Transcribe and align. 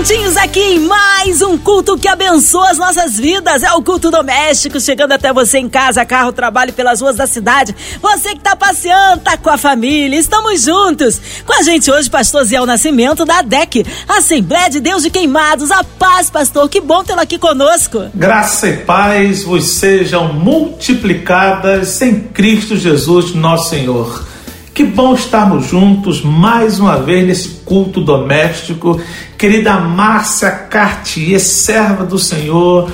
Juntinhos 0.00 0.34
aqui 0.38 0.60
em 0.60 0.78
mais 0.78 1.42
um 1.42 1.58
culto 1.58 1.98
que 1.98 2.08
abençoa 2.08 2.70
as 2.70 2.78
nossas 2.78 3.18
vidas. 3.18 3.62
É 3.62 3.70
o 3.74 3.82
culto 3.82 4.10
doméstico, 4.10 4.80
chegando 4.80 5.12
até 5.12 5.30
você 5.30 5.58
em 5.58 5.68
casa, 5.68 6.06
carro, 6.06 6.32
trabalho 6.32 6.72
pelas 6.72 7.02
ruas 7.02 7.16
da 7.16 7.26
cidade. 7.26 7.76
Você 8.00 8.30
que 8.30 8.40
tá 8.40 8.56
passeando, 8.56 9.20
tá 9.20 9.36
com 9.36 9.50
a 9.50 9.58
família, 9.58 10.18
estamos 10.18 10.62
juntos. 10.62 11.20
Com 11.44 11.52
a 11.52 11.62
gente 11.62 11.90
hoje, 11.90 12.08
pastor 12.08 12.44
Ziel 12.44 12.64
Nascimento 12.64 13.26
da 13.26 13.40
ADEC, 13.40 13.84
Assembleia 14.08 14.70
de 14.70 14.80
Deus 14.80 15.02
de 15.02 15.10
Queimados. 15.10 15.70
A 15.70 15.84
paz, 15.84 16.30
pastor, 16.30 16.66
que 16.70 16.80
bom 16.80 17.04
tê-lo 17.04 17.20
aqui 17.20 17.36
conosco. 17.36 18.06
Graça 18.14 18.68
e 18.68 18.78
paz 18.78 19.42
vos 19.42 19.68
sejam 19.68 20.32
multiplicadas 20.32 22.00
em 22.00 22.20
Cristo 22.20 22.74
Jesus, 22.74 23.34
nosso 23.34 23.68
Senhor. 23.68 24.24
Que 24.72 24.84
bom 24.84 25.14
estarmos 25.14 25.66
juntos 25.66 26.22
mais 26.22 26.80
uma 26.80 26.96
vez 26.96 27.26
nesse 27.26 27.48
culto 27.66 28.00
doméstico. 28.00 28.98
Querida 29.40 29.78
Márcia 29.78 30.50
Cartier, 30.50 31.40
serva 31.40 32.04
do 32.04 32.18
Senhor, 32.18 32.92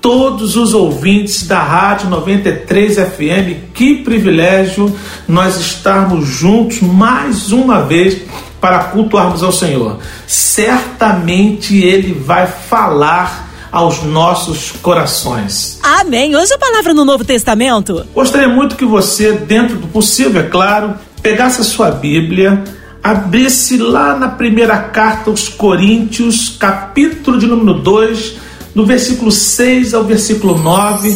todos 0.00 0.56
os 0.56 0.74
ouvintes 0.74 1.46
da 1.46 1.62
Rádio 1.62 2.08
93 2.08 2.96
FM, 2.96 3.70
que 3.72 4.02
privilégio 4.02 4.92
nós 5.28 5.54
estarmos 5.54 6.26
juntos 6.26 6.80
mais 6.80 7.52
uma 7.52 7.82
vez 7.82 8.22
para 8.60 8.80
cultuarmos 8.86 9.44
ao 9.44 9.52
Senhor. 9.52 10.00
Certamente 10.26 11.76
Ele 11.76 12.12
vai 12.12 12.48
falar 12.48 13.48
aos 13.70 14.02
nossos 14.02 14.72
corações. 14.72 15.78
Amém. 15.80 16.34
Hoje 16.34 16.54
a 16.54 16.58
palavra 16.58 16.92
no 16.92 17.04
Novo 17.04 17.24
Testamento. 17.24 18.04
Gostaria 18.12 18.48
muito 18.48 18.74
que 18.74 18.84
você, 18.84 19.30
dentro 19.30 19.76
do 19.76 19.86
possível, 19.86 20.40
é 20.40 20.48
claro, 20.48 20.94
pegasse 21.22 21.60
a 21.60 21.64
sua 21.64 21.92
Bíblia, 21.92 22.64
abrisse 23.04 23.76
lá 23.76 24.18
na 24.18 24.28
primeira 24.28 24.78
carta 24.78 25.28
aos 25.28 25.46
Coríntios, 25.46 26.56
capítulo 26.58 27.38
de 27.38 27.46
número 27.46 27.74
2, 27.74 28.36
do 28.74 28.86
versículo 28.86 29.30
6 29.30 29.92
ao 29.92 30.04
versículo 30.04 30.56
9. 30.56 31.14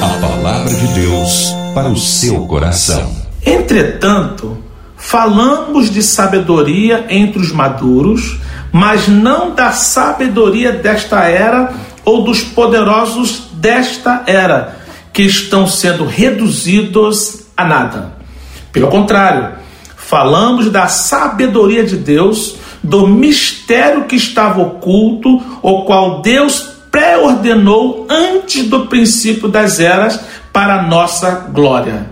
A 0.00 0.20
palavra 0.20 0.72
de 0.72 0.86
Deus 0.94 1.52
para 1.74 1.88
o 1.88 1.96
seu 1.96 2.46
coração. 2.46 3.12
Entretanto, 3.44 4.58
falamos 4.96 5.90
de 5.90 6.04
sabedoria 6.04 7.06
entre 7.10 7.40
os 7.40 7.50
maduros, 7.50 8.38
mas 8.70 9.08
não 9.08 9.52
da 9.56 9.72
sabedoria 9.72 10.70
desta 10.70 11.24
era 11.24 11.74
ou 12.04 12.22
dos 12.22 12.44
poderosos 12.44 13.48
desta 13.54 14.22
era, 14.24 14.78
que 15.12 15.22
estão 15.22 15.66
sendo 15.66 16.06
reduzidos 16.06 17.40
a 17.56 17.64
nada. 17.64 18.12
Pelo 18.70 18.86
contrário, 18.86 19.58
falamos 20.08 20.70
da 20.70 20.88
sabedoria 20.88 21.84
de 21.84 21.94
Deus, 21.94 22.56
do 22.82 23.06
mistério 23.06 24.04
que 24.04 24.16
estava 24.16 24.62
oculto, 24.62 25.42
o 25.60 25.82
qual 25.82 26.22
Deus 26.22 26.66
pré-ordenou 26.90 28.06
antes 28.08 28.64
do 28.64 28.86
princípio 28.86 29.48
das 29.48 29.78
eras 29.78 30.18
para 30.50 30.84
nossa 30.84 31.50
glória. 31.52 32.06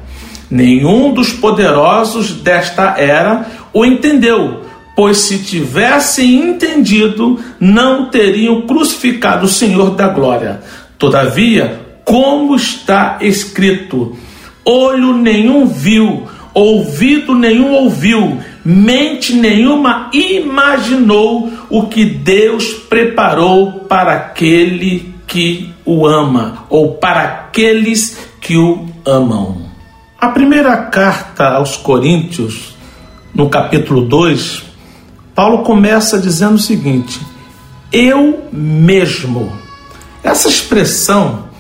Nenhum 0.50 1.14
dos 1.14 1.33
poderosos 1.33 2.33
desta 2.33 2.97
era 2.98 3.47
o 3.72 3.83
entendeu, 3.83 4.64
pois 4.94 5.17
se 5.17 5.39
tivessem 5.39 6.50
entendido, 6.50 7.41
não 7.58 8.11
teriam 8.11 8.67
crucificado 8.67 9.47
o 9.47 9.48
Senhor 9.48 9.92
da 9.92 10.08
glória. 10.08 10.61
Todavia, 10.98 11.80
como 12.05 12.55
está 12.55 13.17
escrito: 13.22 14.14
olho 14.67 15.14
nenhum 15.14 15.64
viu, 15.64 16.28
ouvido 16.57 17.35
nenhum 17.35 17.75
ouviu, 17.75 18.39
mente 18.64 19.35
nenhuma 19.35 20.08
imaginou 20.11 21.53
o 21.69 21.86
que 21.86 22.07
Deus 22.07 22.73
preparou 22.73 23.80
para 23.80 24.14
aquele 24.14 25.14
que 25.27 25.70
o 25.85 26.07
ama, 26.07 26.64
ou 26.70 26.95
para 26.95 27.25
aqueles 27.25 28.30
que 28.41 28.57
o 28.57 28.86
amam. 29.05 29.67
A 30.19 30.29
primeira 30.29 30.75
carta 30.79 31.47
aos 31.48 31.77
Coríntios, 31.77 32.75
no 33.35 33.51
capítulo 33.51 34.01
2, 34.07 34.63
Paulo 35.35 35.59
começa 35.59 36.19
dizendo 36.19 36.55
o 36.55 36.59
seguinte: 36.59 37.20
Eu 37.92 38.48
mesmo. 38.51 39.53
Essa 40.25 40.48
expressão, 40.48 41.51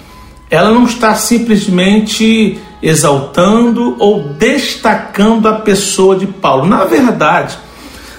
ela 0.50 0.70
não 0.70 0.86
está 0.86 1.14
simplesmente 1.14 2.58
exaltando 2.86 3.96
ou 3.98 4.22
destacando 4.22 5.48
a 5.48 5.54
pessoa 5.54 6.16
de 6.16 6.26
Paulo. 6.26 6.66
Na 6.66 6.84
verdade, 6.84 7.58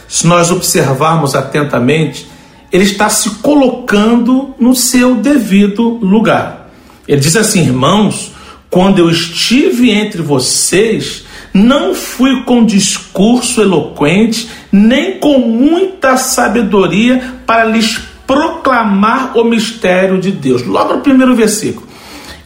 se 0.07 0.28
nós 0.28 0.51
observarmos 0.51 1.35
atentamente, 1.35 2.28
ele 2.72 2.83
está 2.83 3.09
se 3.09 3.29
colocando 3.35 4.53
no 4.59 4.75
seu 4.75 5.16
devido 5.16 5.97
lugar. 6.01 6.69
Ele 7.07 7.22
diz 7.22 7.38
assim: 7.38 7.61
irmãos, 7.61 8.33
quando 8.69 9.00
eu 9.00 9.09
estive 9.09 9.89
entre 9.89 10.22
vocês, 10.22 11.23
não 11.53 11.95
fui 11.95 12.44
com 12.44 12.66
discurso 12.66 13.61
eloquente, 13.61 14.50
nem 14.69 15.17
com 15.17 15.39
muita 15.39 16.17
sabedoria 16.17 17.35
para 17.45 17.63
lhes 17.63 18.01
proclamar 18.27 19.38
o 19.38 19.45
mistério 19.45 20.19
de 20.19 20.31
Deus. 20.31 20.66
Logo 20.66 20.95
no 20.95 21.01
primeiro 21.01 21.33
versículo. 21.33 21.87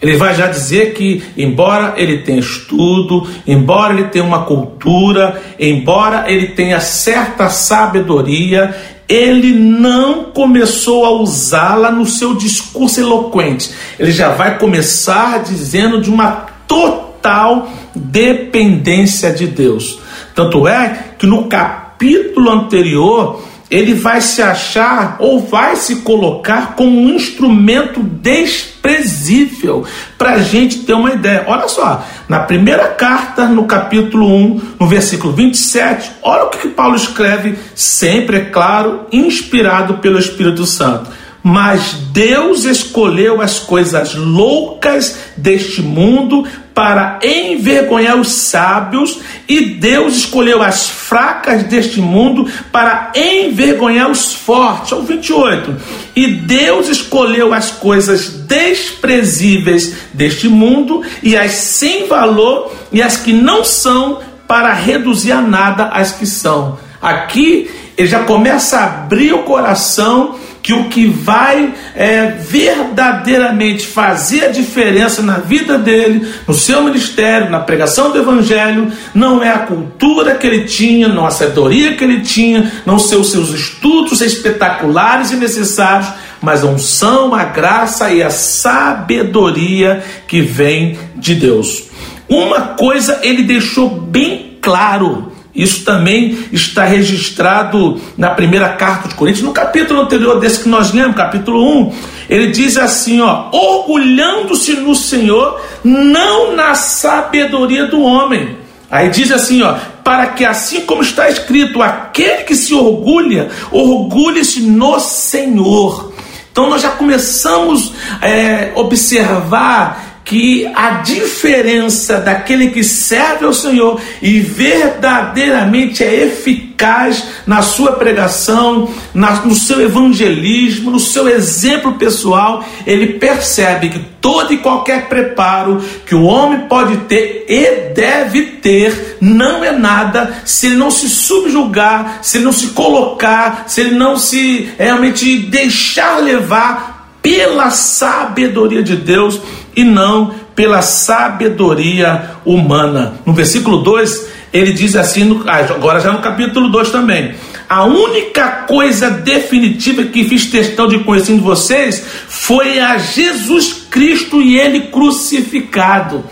Ele 0.01 0.17
vai 0.17 0.33
já 0.33 0.47
dizer 0.47 0.93
que, 0.93 1.23
embora 1.37 1.93
ele 1.95 2.19
tenha 2.19 2.39
estudo, 2.39 3.27
embora 3.45 3.93
ele 3.93 4.05
tenha 4.05 4.25
uma 4.25 4.45
cultura, 4.45 5.39
embora 5.59 6.31
ele 6.31 6.47
tenha 6.47 6.79
certa 6.79 7.49
sabedoria, 7.49 8.75
ele 9.07 9.53
não 9.53 10.23
começou 10.23 11.05
a 11.05 11.11
usá-la 11.11 11.91
no 11.91 12.05
seu 12.05 12.33
discurso 12.33 12.99
eloquente. 12.99 13.71
Ele 13.99 14.11
já 14.11 14.29
vai 14.29 14.57
começar 14.57 15.43
dizendo 15.43 16.01
de 16.01 16.09
uma 16.09 16.47
total 16.65 17.69
dependência 17.93 19.31
de 19.31 19.45
Deus. 19.45 19.99
Tanto 20.33 20.67
é 20.67 21.11
que 21.19 21.27
no 21.27 21.45
capítulo 21.45 22.49
anterior 22.49 23.43
ele 23.71 23.93
vai 23.93 24.19
se 24.19 24.41
achar 24.41 25.15
ou 25.17 25.39
vai 25.39 25.77
se 25.77 26.01
colocar 26.01 26.75
como 26.75 26.99
um 26.99 27.15
instrumento 27.15 28.03
desprezível 28.03 29.85
para 30.17 30.33
a 30.33 30.39
gente 30.39 30.79
ter 30.79 30.93
uma 30.93 31.13
ideia. 31.13 31.45
Olha 31.47 31.69
só, 31.69 32.05
na 32.27 32.41
primeira 32.41 32.89
carta, 32.89 33.47
no 33.47 33.63
capítulo 33.63 34.27
1, 34.27 34.61
no 34.77 34.87
versículo 34.87 35.31
27, 35.31 36.11
olha 36.21 36.43
o 36.43 36.49
que 36.49 36.67
Paulo 36.67 36.97
escreve, 36.97 37.57
sempre, 37.73 38.37
é 38.37 38.45
claro, 38.45 39.05
inspirado 39.09 39.99
pelo 39.99 40.19
Espírito 40.19 40.65
Santo. 40.65 41.09
Mas 41.41 41.93
Deus 42.11 42.65
escolheu 42.65 43.41
as 43.41 43.57
coisas 43.57 44.13
loucas 44.13 45.17
deste 45.37 45.81
mundo 45.81 46.45
para 46.73 47.19
envergonhar 47.23 48.17
os 48.17 48.31
sábios, 48.31 49.19
e 49.47 49.61
Deus 49.61 50.15
escolheu 50.15 50.61
as 50.61 50.89
fracas 50.89 51.63
deste 51.63 51.99
mundo 51.99 52.49
para 52.71 53.11
envergonhar 53.15 54.09
os 54.09 54.33
fortes. 54.33 54.93
Ao 54.93 55.01
28. 55.01 55.75
E 56.15 56.27
Deus 56.27 56.87
escolheu 56.87 57.53
as 57.53 57.71
coisas 57.71 58.29
desprezíveis 58.29 59.93
deste 60.13 60.47
mundo 60.47 61.01
e 61.21 61.37
as 61.37 61.51
sem 61.51 62.07
valor 62.07 62.73
e 62.91 63.01
as 63.01 63.17
que 63.17 63.33
não 63.33 63.63
são 63.63 64.19
para 64.47 64.73
reduzir 64.73 65.31
a 65.31 65.41
nada 65.41 65.85
as 65.87 66.11
que 66.11 66.25
são. 66.25 66.77
Aqui 67.01 67.69
ele 67.97 68.07
já 68.07 68.23
começa 68.23 68.77
a 68.77 68.85
abrir 68.85 69.33
o 69.33 69.43
coração 69.43 70.35
que 70.61 70.73
o 70.73 70.89
que 70.89 71.07
vai 71.07 71.73
é, 71.95 72.27
verdadeiramente 72.27 73.87
fazer 73.87 74.45
a 74.45 74.51
diferença 74.51 75.21
na 75.21 75.37
vida 75.37 75.77
dele, 75.77 76.27
no 76.47 76.53
seu 76.53 76.83
ministério, 76.83 77.49
na 77.49 77.59
pregação 77.59 78.11
do 78.11 78.19
evangelho, 78.19 78.91
não 79.13 79.43
é 79.43 79.49
a 79.49 79.59
cultura 79.59 80.35
que 80.35 80.45
ele 80.45 80.65
tinha, 80.65 81.07
não 81.07 81.25
a 81.25 81.31
sabedoria 81.31 81.95
que 81.95 82.03
ele 82.03 82.21
tinha, 82.21 82.71
não 82.85 82.99
são 82.99 83.21
os 83.21 83.31
seus 83.31 83.49
estudos 83.49 84.21
espetaculares 84.21 85.31
e 85.31 85.35
necessários, 85.35 86.09
mas 86.41 86.63
a 86.63 86.67
unção, 86.67 87.33
a 87.33 87.43
graça 87.43 88.11
e 88.11 88.21
a 88.21 88.29
sabedoria 88.29 90.03
que 90.27 90.41
vem 90.41 90.97
de 91.15 91.35
Deus. 91.35 91.83
Uma 92.29 92.61
coisa 92.61 93.19
ele 93.23 93.43
deixou 93.43 93.89
bem 93.89 94.57
claro 94.61 95.30
isso 95.53 95.83
também 95.83 96.37
está 96.51 96.85
registrado 96.85 97.99
na 98.17 98.29
primeira 98.29 98.69
carta 98.69 99.09
de 99.09 99.15
Coríntios, 99.15 99.45
no 99.45 99.51
capítulo 99.51 100.01
anterior 100.01 100.39
desse 100.39 100.63
que 100.63 100.69
nós 100.69 100.93
lemos, 100.93 101.15
capítulo 101.15 101.81
1. 101.81 101.93
Ele 102.29 102.47
diz 102.47 102.77
assim, 102.77 103.19
ó, 103.19 103.49
orgulhando-se 103.51 104.73
no 104.77 104.95
Senhor, 104.95 105.61
não 105.83 106.55
na 106.55 106.73
sabedoria 106.73 107.85
do 107.85 108.01
homem. 108.01 108.57
Aí 108.89 109.09
diz 109.09 109.31
assim, 109.31 109.61
ó, 109.61 109.75
para 110.03 110.27
que 110.27 110.45
assim 110.45 110.81
como 110.81 111.01
está 111.01 111.29
escrito, 111.29 111.81
aquele 111.81 112.43
que 112.43 112.55
se 112.55 112.73
orgulha, 112.73 113.49
orgulhe-se 113.71 114.61
no 114.61 114.99
Senhor. 114.99 116.13
Então 116.51 116.69
nós 116.69 116.81
já 116.81 116.91
começamos 116.91 117.93
a 118.21 118.27
é, 118.27 118.73
observar 118.75 120.10
que 120.23 120.65
a 120.75 121.01
diferença 121.01 122.19
daquele 122.19 122.69
que 122.69 122.83
serve 122.83 123.45
ao 123.45 123.53
Senhor 123.53 123.99
e 124.21 124.39
verdadeiramente 124.39 126.03
é 126.03 126.25
eficaz 126.25 127.25
na 127.45 127.61
sua 127.61 127.93
pregação, 127.93 128.89
na, 129.13 129.31
no 129.41 129.55
seu 129.55 129.81
evangelismo, 129.81 130.91
no 130.91 130.99
seu 130.99 131.27
exemplo 131.27 131.93
pessoal, 131.93 132.63
ele 132.85 133.13
percebe 133.19 133.89
que 133.89 133.99
todo 134.21 134.53
e 134.53 134.59
qualquer 134.59 135.09
preparo 135.09 135.83
que 136.05 136.15
o 136.15 136.23
homem 136.23 136.61
pode 136.61 136.97
ter 137.05 137.45
e 137.49 137.93
deve 137.93 138.43
ter 138.61 139.17
não 139.19 139.63
é 139.63 139.71
nada 139.71 140.41
se 140.45 140.67
ele 140.67 140.75
não 140.75 140.91
se 140.91 141.09
subjugar, 141.09 142.19
se 142.21 142.37
ele 142.37 142.45
não 142.45 142.53
se 142.53 142.67
colocar, 142.67 143.65
se 143.67 143.81
ele 143.81 143.95
não 143.95 144.17
se 144.17 144.69
realmente 144.77 145.39
deixar 145.39 146.19
levar 146.19 146.91
pela 147.21 147.69
sabedoria 147.69 148.81
de 148.81 148.95
Deus 148.95 149.39
e 149.75 149.83
não 149.83 150.33
pela 150.55 150.81
sabedoria 150.81 152.31
humana. 152.45 153.15
No 153.25 153.33
versículo 153.33 153.77
2, 153.77 154.27
ele 154.53 154.73
diz 154.73 154.95
assim, 154.95 155.41
agora 155.47 155.99
já 155.99 156.11
no 156.11 156.19
capítulo 156.19 156.69
2 156.69 156.89
também: 156.89 157.35
A 157.69 157.85
única 157.85 158.47
coisa 158.67 159.09
definitiva 159.09 160.03
que 160.03 160.23
fiz 160.25 160.45
questão 160.45 160.87
de 160.87 160.99
conhecer 160.99 161.33
de 161.33 161.39
vocês 161.39 162.03
foi 162.27 162.79
a 162.79 162.97
Jesus 162.97 163.85
Cristo 163.89 164.41
e 164.41 164.59
ele 164.59 164.87
crucificado. 164.87 166.23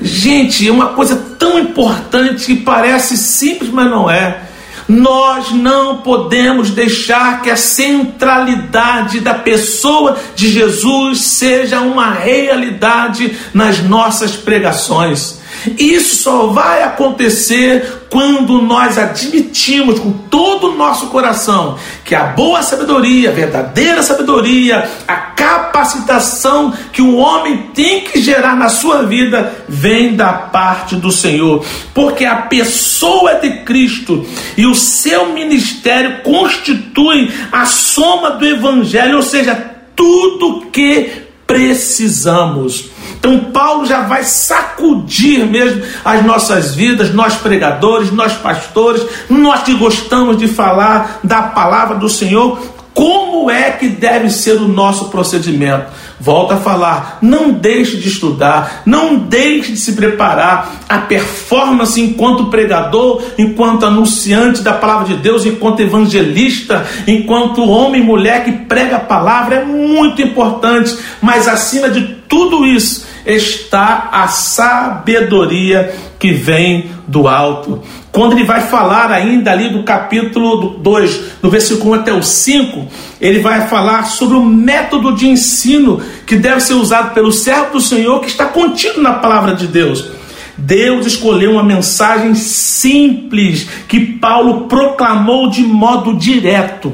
Gente, 0.00 0.66
é 0.66 0.72
uma 0.72 0.88
coisa 0.88 1.14
tão 1.38 1.58
importante 1.58 2.46
que 2.46 2.56
parece 2.56 3.16
simples, 3.16 3.70
mas 3.70 3.88
não 3.88 4.10
é. 4.10 4.51
Nós 4.92 5.52
não 5.52 6.02
podemos 6.02 6.70
deixar 6.70 7.40
que 7.40 7.48
a 7.48 7.56
centralidade 7.56 9.20
da 9.20 9.32
pessoa 9.32 10.18
de 10.36 10.50
Jesus 10.50 11.22
seja 11.22 11.80
uma 11.80 12.10
realidade 12.12 13.34
nas 13.54 13.82
nossas 13.82 14.36
pregações. 14.36 15.40
Isso 15.78 16.16
só 16.16 16.48
vai 16.48 16.82
acontecer 16.82 18.06
quando 18.10 18.60
nós 18.60 18.98
admitimos 18.98 19.98
com 19.98 20.12
todo 20.12 20.70
o 20.70 20.76
nosso 20.76 21.06
coração 21.06 21.78
que 22.04 22.14
a 22.14 22.24
boa 22.24 22.62
sabedoria, 22.62 23.30
a 23.30 23.32
verdadeira 23.32 24.02
sabedoria, 24.02 24.88
a 25.08 25.14
capacitação 25.14 26.72
que 26.92 27.00
o 27.00 27.16
homem 27.16 27.70
tem 27.74 28.02
que 28.02 28.20
gerar 28.20 28.54
na 28.54 28.68
sua 28.68 29.04
vida 29.04 29.64
vem 29.68 30.14
da 30.14 30.32
parte 30.32 30.94
do 30.94 31.10
Senhor, 31.10 31.64
porque 31.94 32.24
a 32.24 32.36
pessoa 32.36 33.36
de 33.36 33.62
Cristo 33.64 34.26
e 34.56 34.66
o 34.66 34.74
seu 34.74 35.32
ministério 35.32 36.22
constituem 36.22 37.30
a 37.50 37.64
soma 37.64 38.32
do 38.32 38.46
evangelho, 38.46 39.16
ou 39.16 39.22
seja, 39.22 39.54
tudo 39.96 40.66
que 40.70 41.31
precisamos. 41.52 42.90
Então, 43.18 43.38
Paulo 43.52 43.84
já 43.84 44.00
vai 44.00 44.24
sacudir 44.24 45.46
mesmo 45.46 45.82
as 46.04 46.24
nossas 46.24 46.74
vidas, 46.74 47.12
nós 47.12 47.34
pregadores, 47.34 48.10
nós 48.10 48.32
pastores, 48.32 49.02
nós 49.28 49.62
que 49.62 49.74
gostamos 49.74 50.38
de 50.38 50.48
falar 50.48 51.20
da 51.22 51.42
palavra 51.42 51.96
do 51.96 52.08
Senhor, 52.08 52.58
como 52.94 53.50
é 53.50 53.70
que 53.70 53.88
deve 53.88 54.30
ser 54.30 54.56
o 54.56 54.68
nosso 54.68 55.06
procedimento? 55.06 55.86
Volta 56.22 56.54
a 56.54 56.58
falar, 56.58 57.18
não 57.20 57.50
deixe 57.50 57.96
de 57.96 58.06
estudar, 58.06 58.82
não 58.86 59.16
deixe 59.16 59.72
de 59.72 59.76
se 59.76 59.94
preparar. 59.94 60.84
A 60.88 60.98
performance 60.98 62.00
enquanto 62.00 62.46
pregador, 62.46 63.24
enquanto 63.36 63.84
anunciante 63.84 64.62
da 64.62 64.72
palavra 64.72 65.08
de 65.08 65.20
Deus, 65.20 65.44
enquanto 65.44 65.80
evangelista, 65.80 66.86
enquanto 67.08 67.68
homem 67.68 68.02
e 68.02 68.04
mulher 68.04 68.44
que 68.44 68.52
prega 68.52 68.98
a 68.98 69.00
palavra 69.00 69.56
é 69.56 69.64
muito 69.64 70.22
importante, 70.22 70.96
mas 71.20 71.48
acima 71.48 71.88
de 71.88 72.02
tudo 72.28 72.64
isso 72.64 73.04
está 73.26 74.10
a 74.12 74.28
sabedoria 74.28 75.92
que 76.20 76.32
vem 76.32 76.92
do 77.08 77.26
alto. 77.26 77.82
Quando 78.12 78.32
ele 78.32 78.44
vai 78.44 78.60
falar 78.60 79.10
ainda 79.10 79.50
ali 79.50 79.70
do 79.70 79.82
capítulo 79.84 80.76
2, 80.78 81.20
no 81.42 81.48
versículo 81.48 81.92
1 81.92 81.94
até 81.94 82.12
o 82.12 82.22
5, 82.22 82.86
ele 83.18 83.40
vai 83.40 83.66
falar 83.68 84.04
sobre 84.04 84.36
o 84.36 84.44
método 84.44 85.14
de 85.14 85.26
ensino 85.26 85.98
que 86.26 86.36
deve 86.36 86.60
ser 86.60 86.74
usado 86.74 87.14
pelo 87.14 87.32
servo 87.32 87.72
do 87.72 87.80
Senhor, 87.80 88.20
que 88.20 88.26
está 88.26 88.44
contido 88.44 89.00
na 89.00 89.14
palavra 89.14 89.54
de 89.54 89.66
Deus. 89.66 90.10
Deus 90.58 91.06
escolheu 91.06 91.52
uma 91.52 91.62
mensagem 91.62 92.34
simples 92.34 93.66
que 93.88 93.98
Paulo 93.98 94.68
proclamou 94.68 95.48
de 95.48 95.62
modo 95.62 96.14
direto. 96.14 96.92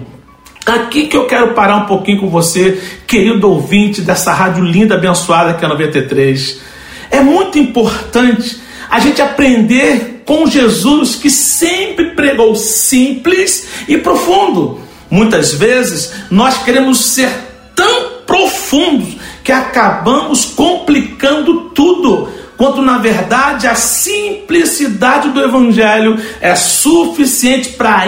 Aqui 0.65 1.09
que 1.09 1.17
eu 1.17 1.27
quero 1.27 1.53
parar 1.53 1.79
um 1.79 1.87
pouquinho 1.87 2.21
com 2.21 2.29
você, 2.29 2.81
querido 3.09 3.51
ouvinte 3.51 4.03
dessa 4.03 4.33
rádio 4.33 4.63
linda, 4.63 4.95
abençoada 4.95 5.55
que 5.55 5.65
é 5.65 5.67
a 5.67 5.71
93. 5.71 6.61
É 7.11 7.21
muito 7.21 7.59
importante 7.59 8.61
a 8.89 9.01
gente 9.01 9.21
aprender 9.21 10.18
com 10.29 10.47
Jesus 10.47 11.17
que 11.17 11.31
sempre 11.31 12.11
pregou 12.11 12.55
simples 12.55 13.67
e 13.89 13.97
profundo. 13.97 14.79
Muitas 15.11 15.55
vezes 15.55 16.13
nós 16.31 16.63
queremos 16.65 16.99
ser 16.99 17.31
tão 17.75 18.19
profundos 18.27 19.17
que 19.43 19.51
acabamos 19.51 20.45
complicando 20.45 21.71
tudo, 21.71 22.29
quando 22.59 22.83
na 22.83 22.99
verdade 22.99 23.67
a 23.67 23.75
simplicidade 23.75 25.31
do 25.31 25.43
Evangelho 25.43 26.21
é 26.43 26.55
suficiente 26.55 27.71
para 27.71 28.07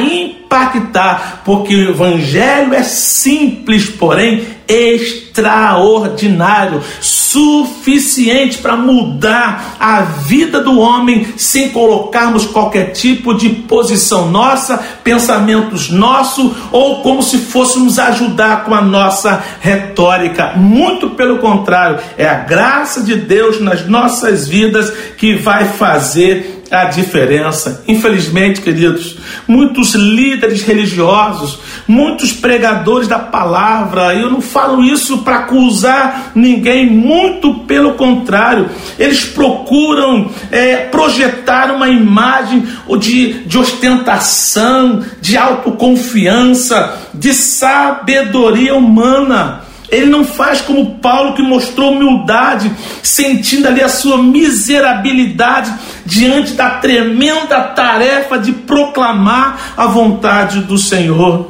impactar, 0.51 1.43
porque 1.45 1.77
o 1.77 1.91
Evangelho 1.91 2.75
é 2.75 2.83
simples, 2.83 3.89
porém 3.89 4.45
extraordinário, 4.67 6.83
suficiente 7.01 8.59
para 8.59 8.77
mudar 8.77 9.77
a 9.81 10.03
vida 10.03 10.61
do 10.61 10.79
homem 10.79 11.27
sem 11.37 11.71
colocarmos 11.71 12.47
qualquer 12.47 12.93
tipo 12.93 13.35
de 13.35 13.49
posição 13.49 14.31
nossa, 14.31 14.79
pensamentos 15.03 15.91
nossos 15.91 16.53
ou 16.71 17.03
como 17.03 17.21
se 17.21 17.39
fôssemos 17.39 17.99
ajudar 17.99 18.65
com 18.65 18.73
a 18.73 18.81
nossa 18.81 19.43
retórica. 19.61 20.53
Muito 20.57 21.11
pelo 21.11 21.39
contrário, 21.39 21.99
é 22.17 22.29
a 22.29 22.35
graça 22.35 23.03
de 23.03 23.17
Deus 23.17 23.61
nas 23.61 23.89
nossas 23.89 24.47
vidas 24.47 24.93
que 25.17 25.35
vai 25.35 25.65
fazer 25.65 26.60
a 26.71 26.85
diferença. 26.85 27.83
Infelizmente, 27.89 28.61
queridos, 28.61 29.19
muitos 29.47 29.95
líderes 29.95 30.63
religiosos, 30.63 31.59
muitos 31.87 32.33
pregadores 32.33 33.09
da 33.09 33.19
palavra, 33.19 34.15
eu 34.15 34.31
não 34.31 34.41
falo 34.41 34.83
isso 34.83 35.19
para 35.19 35.41
acusar 35.41 36.31
ninguém, 36.35 36.89
muito 36.89 37.55
pelo 37.61 37.95
contrário, 37.95 38.71
eles 38.99 39.25
procuram 39.25 40.31
é, 40.51 40.77
projetar 40.77 41.73
uma 41.75 41.89
imagem 41.89 42.67
de, 42.99 43.45
de 43.45 43.59
ostentação, 43.59 45.05
de 45.21 45.37
autoconfiança, 45.37 47.09
de 47.13 47.35
sabedoria 47.35 48.75
humana. 48.75 49.65
Ele 49.91 50.07
não 50.07 50.25
faz 50.25 50.61
como 50.61 50.99
Paulo 51.01 51.35
que 51.35 51.43
mostrou 51.43 51.93
humildade, 51.93 52.71
sentindo 53.03 53.67
ali 53.67 53.83
a 53.83 53.89
sua 53.89 54.23
miserabilidade 54.23 55.73
diante 56.11 56.55
da 56.55 56.71
tremenda 56.71 57.63
tarefa 57.63 58.37
de 58.37 58.51
proclamar 58.51 59.75
a 59.77 59.87
vontade 59.87 60.61
do 60.63 60.77
Senhor. 60.77 61.49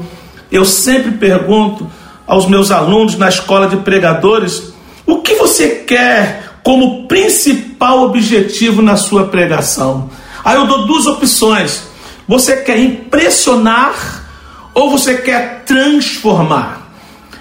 Eu 0.52 0.66
sempre 0.66 1.12
pergunto 1.12 1.90
aos 2.26 2.46
meus 2.46 2.70
alunos 2.70 3.16
na 3.16 3.30
escola 3.30 3.66
de 3.66 3.78
pregadores: 3.78 4.74
o 5.06 5.22
que 5.22 5.34
você 5.36 5.68
quer 5.86 6.60
como 6.62 7.08
principal 7.08 8.02
objetivo 8.02 8.82
na 8.82 8.98
sua 8.98 9.28
pregação? 9.28 10.10
Aí 10.44 10.56
eu 10.56 10.66
dou 10.66 10.86
duas 10.86 11.06
opções: 11.06 11.84
você 12.28 12.58
quer 12.58 12.78
impressionar 12.78 14.26
ou 14.74 14.90
você 14.90 15.14
quer 15.14 15.64
transformar? 15.64 16.79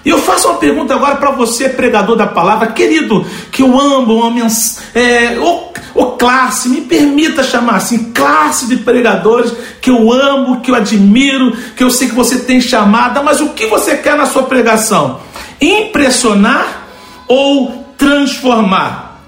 E 0.04 0.08
eu 0.08 0.18
faço 0.18 0.48
uma 0.48 0.58
pergunta 0.58 0.94
agora 0.94 1.16
para 1.16 1.30
você, 1.30 1.68
pregador 1.68 2.16
da 2.16 2.26
palavra, 2.26 2.68
querido, 2.68 3.24
que 3.52 3.62
eu 3.62 3.78
amo, 3.78 4.16
uma 4.16 4.30
mens... 4.30 4.80
é, 4.94 5.38
ou, 5.38 5.72
ou 5.94 6.12
classe, 6.16 6.68
me 6.68 6.82
permita 6.82 7.42
chamar 7.42 7.76
assim, 7.76 8.12
classe 8.12 8.66
de 8.66 8.78
pregadores 8.78 9.52
que 9.80 9.90
eu 9.90 10.10
amo, 10.10 10.60
que 10.60 10.70
eu 10.70 10.74
admiro, 10.74 11.56
que 11.76 11.84
eu 11.84 11.90
sei 11.90 12.08
que 12.08 12.14
você 12.14 12.38
tem 12.40 12.60
chamada, 12.60 13.22
mas 13.22 13.40
o 13.40 13.50
que 13.50 13.66
você 13.66 13.96
quer 13.96 14.16
na 14.16 14.26
sua 14.26 14.44
pregação? 14.44 15.20
Impressionar 15.60 16.86
ou 17.28 17.86
transformar? 17.98 19.20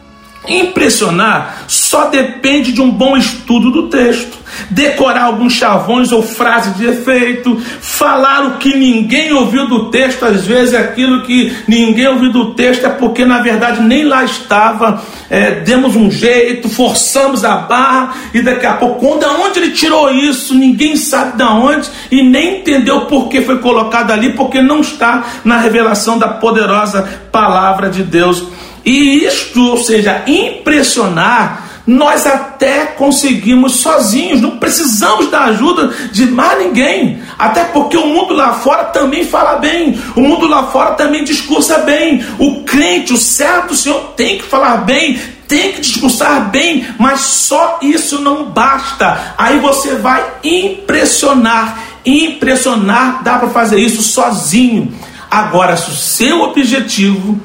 Impressionar 0.49 1.65
só 1.69 2.07
depende 2.07 2.73
de 2.73 2.81
um 2.81 2.91
bom 2.91 3.17
estudo 3.17 3.71
do 3.71 3.89
texto. 3.89 4.42
Decorar 4.71 5.25
alguns 5.25 5.53
chavões 5.53 6.13
ou 6.13 6.23
frases 6.23 6.77
de 6.77 6.87
efeito, 6.87 7.61
falar 7.81 8.47
o 8.47 8.59
que 8.59 8.77
ninguém 8.77 9.33
ouviu 9.33 9.67
do 9.67 9.91
texto, 9.91 10.25
às 10.25 10.47
vezes 10.47 10.75
aquilo 10.75 11.23
que 11.23 11.55
ninguém 11.67 12.09
ouviu 12.09 12.33
do 12.33 12.55
texto 12.55 12.87
é 12.87 12.91
porque 12.91 13.25
na 13.25 13.41
verdade 13.41 13.83
nem 13.83 14.05
lá 14.05 14.25
estava, 14.25 15.03
é, 15.31 15.53
demos 15.61 15.97
um 15.97 16.11
jeito, 16.11 16.69
forçamos 16.69 17.45
a 17.45 17.57
barra 17.57 18.15
e 18.35 18.43
daqui 18.43 18.67
a 18.67 18.75
pouco, 18.75 19.07
quando 19.07 19.25
aonde 19.25 19.59
ele 19.59 19.71
tirou 19.71 20.11
isso, 20.11 20.55
ninguém 20.55 20.97
sabe 20.97 21.37
de 21.37 21.43
onde 21.43 21.89
e 22.11 22.23
nem 22.23 22.59
entendeu 22.61 23.03
por 23.03 23.29
que 23.29 23.41
foi 23.41 23.59
colocado 23.59 24.11
ali, 24.11 24.33
porque 24.33 24.61
não 24.61 24.81
está 24.81 25.25
na 25.45 25.59
revelação 25.59 26.19
da 26.19 26.29
poderosa 26.29 27.09
palavra 27.31 27.89
de 27.89 28.03
Deus. 28.03 28.45
E 28.85 29.25
isto, 29.25 29.63
ou 29.65 29.77
seja, 29.79 30.23
impressionar 30.27 31.62
nós 31.87 32.27
até 32.27 32.87
conseguimos 32.87 33.77
sozinhos, 33.77 34.41
não 34.41 34.59
precisamos 34.59 35.31
da 35.31 35.45
ajuda 35.45 35.89
de 36.13 36.27
mais 36.27 36.59
ninguém, 36.59 37.21
até 37.39 37.65
porque 37.65 37.97
o 37.97 38.07
mundo 38.07 38.35
lá 38.35 38.55
fora 38.55 38.85
também 38.85 39.25
fala 39.25 39.57
bem, 39.57 39.99
o 40.15 40.21
mundo 40.21 40.47
lá 40.47 40.65
fora 40.65 40.93
também 40.93 41.25
discursa 41.25 41.79
bem. 41.79 42.25
O 42.39 42.63
crente, 42.63 43.13
o 43.13 43.17
certo 43.17 43.75
Senhor 43.75 44.13
tem 44.17 44.39
que 44.39 44.45
falar 44.45 44.79
bem, 44.79 45.19
tem 45.49 45.73
que 45.73 45.81
discursar 45.81 46.51
bem, 46.51 46.87
mas 46.99 47.21
só 47.21 47.79
isso 47.83 48.21
não 48.21 48.45
basta. 48.45 49.35
Aí 49.37 49.59
você 49.59 49.97
vai 49.97 50.25
impressionar, 50.43 51.79
impressionar, 52.07 53.23
dá 53.23 53.39
para 53.39 53.51
fazer 53.51 53.79
isso 53.79 54.03
sozinho. 54.03 54.95
Agora, 55.31 55.77
se 55.77 55.91
o 55.91 55.95
seu 55.95 56.43
objetivo 56.43 57.41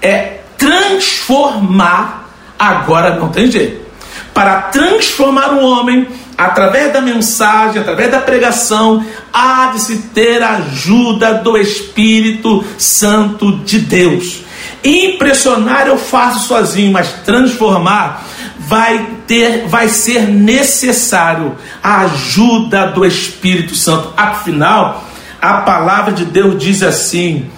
é 0.00 0.40
transformar, 0.56 2.19
agora 2.60 3.16
não 3.16 3.30
tem 3.30 3.50
jeito 3.50 3.90
para 4.34 4.62
transformar 4.62 5.52
o 5.52 5.64
homem, 5.64 6.06
através 6.36 6.92
da 6.92 7.00
mensagem, 7.00 7.80
através 7.80 8.10
da 8.10 8.20
pregação, 8.20 9.04
há 9.32 9.66
de 9.74 9.80
se 9.80 9.96
ter 10.14 10.42
a 10.42 10.56
ajuda 10.56 11.34
do 11.34 11.56
Espírito 11.58 12.64
Santo 12.78 13.58
de 13.58 13.80
Deus. 13.80 14.42
Impressionar 14.82 15.86
eu 15.86 15.98
faço 15.98 16.48
sozinho, 16.48 16.92
mas 16.92 17.12
transformar 17.24 18.24
vai 18.58 19.06
ter, 19.26 19.66
vai 19.66 19.88
ser 19.88 20.26
necessário 20.28 21.54
a 21.82 22.02
ajuda 22.02 22.86
do 22.86 23.04
Espírito 23.04 23.74
Santo. 23.74 24.12
Afinal, 24.16 25.04
a 25.38 25.58
palavra 25.58 26.12
de 26.12 26.24
Deus 26.24 26.58
diz 26.58 26.82
assim: 26.82 27.50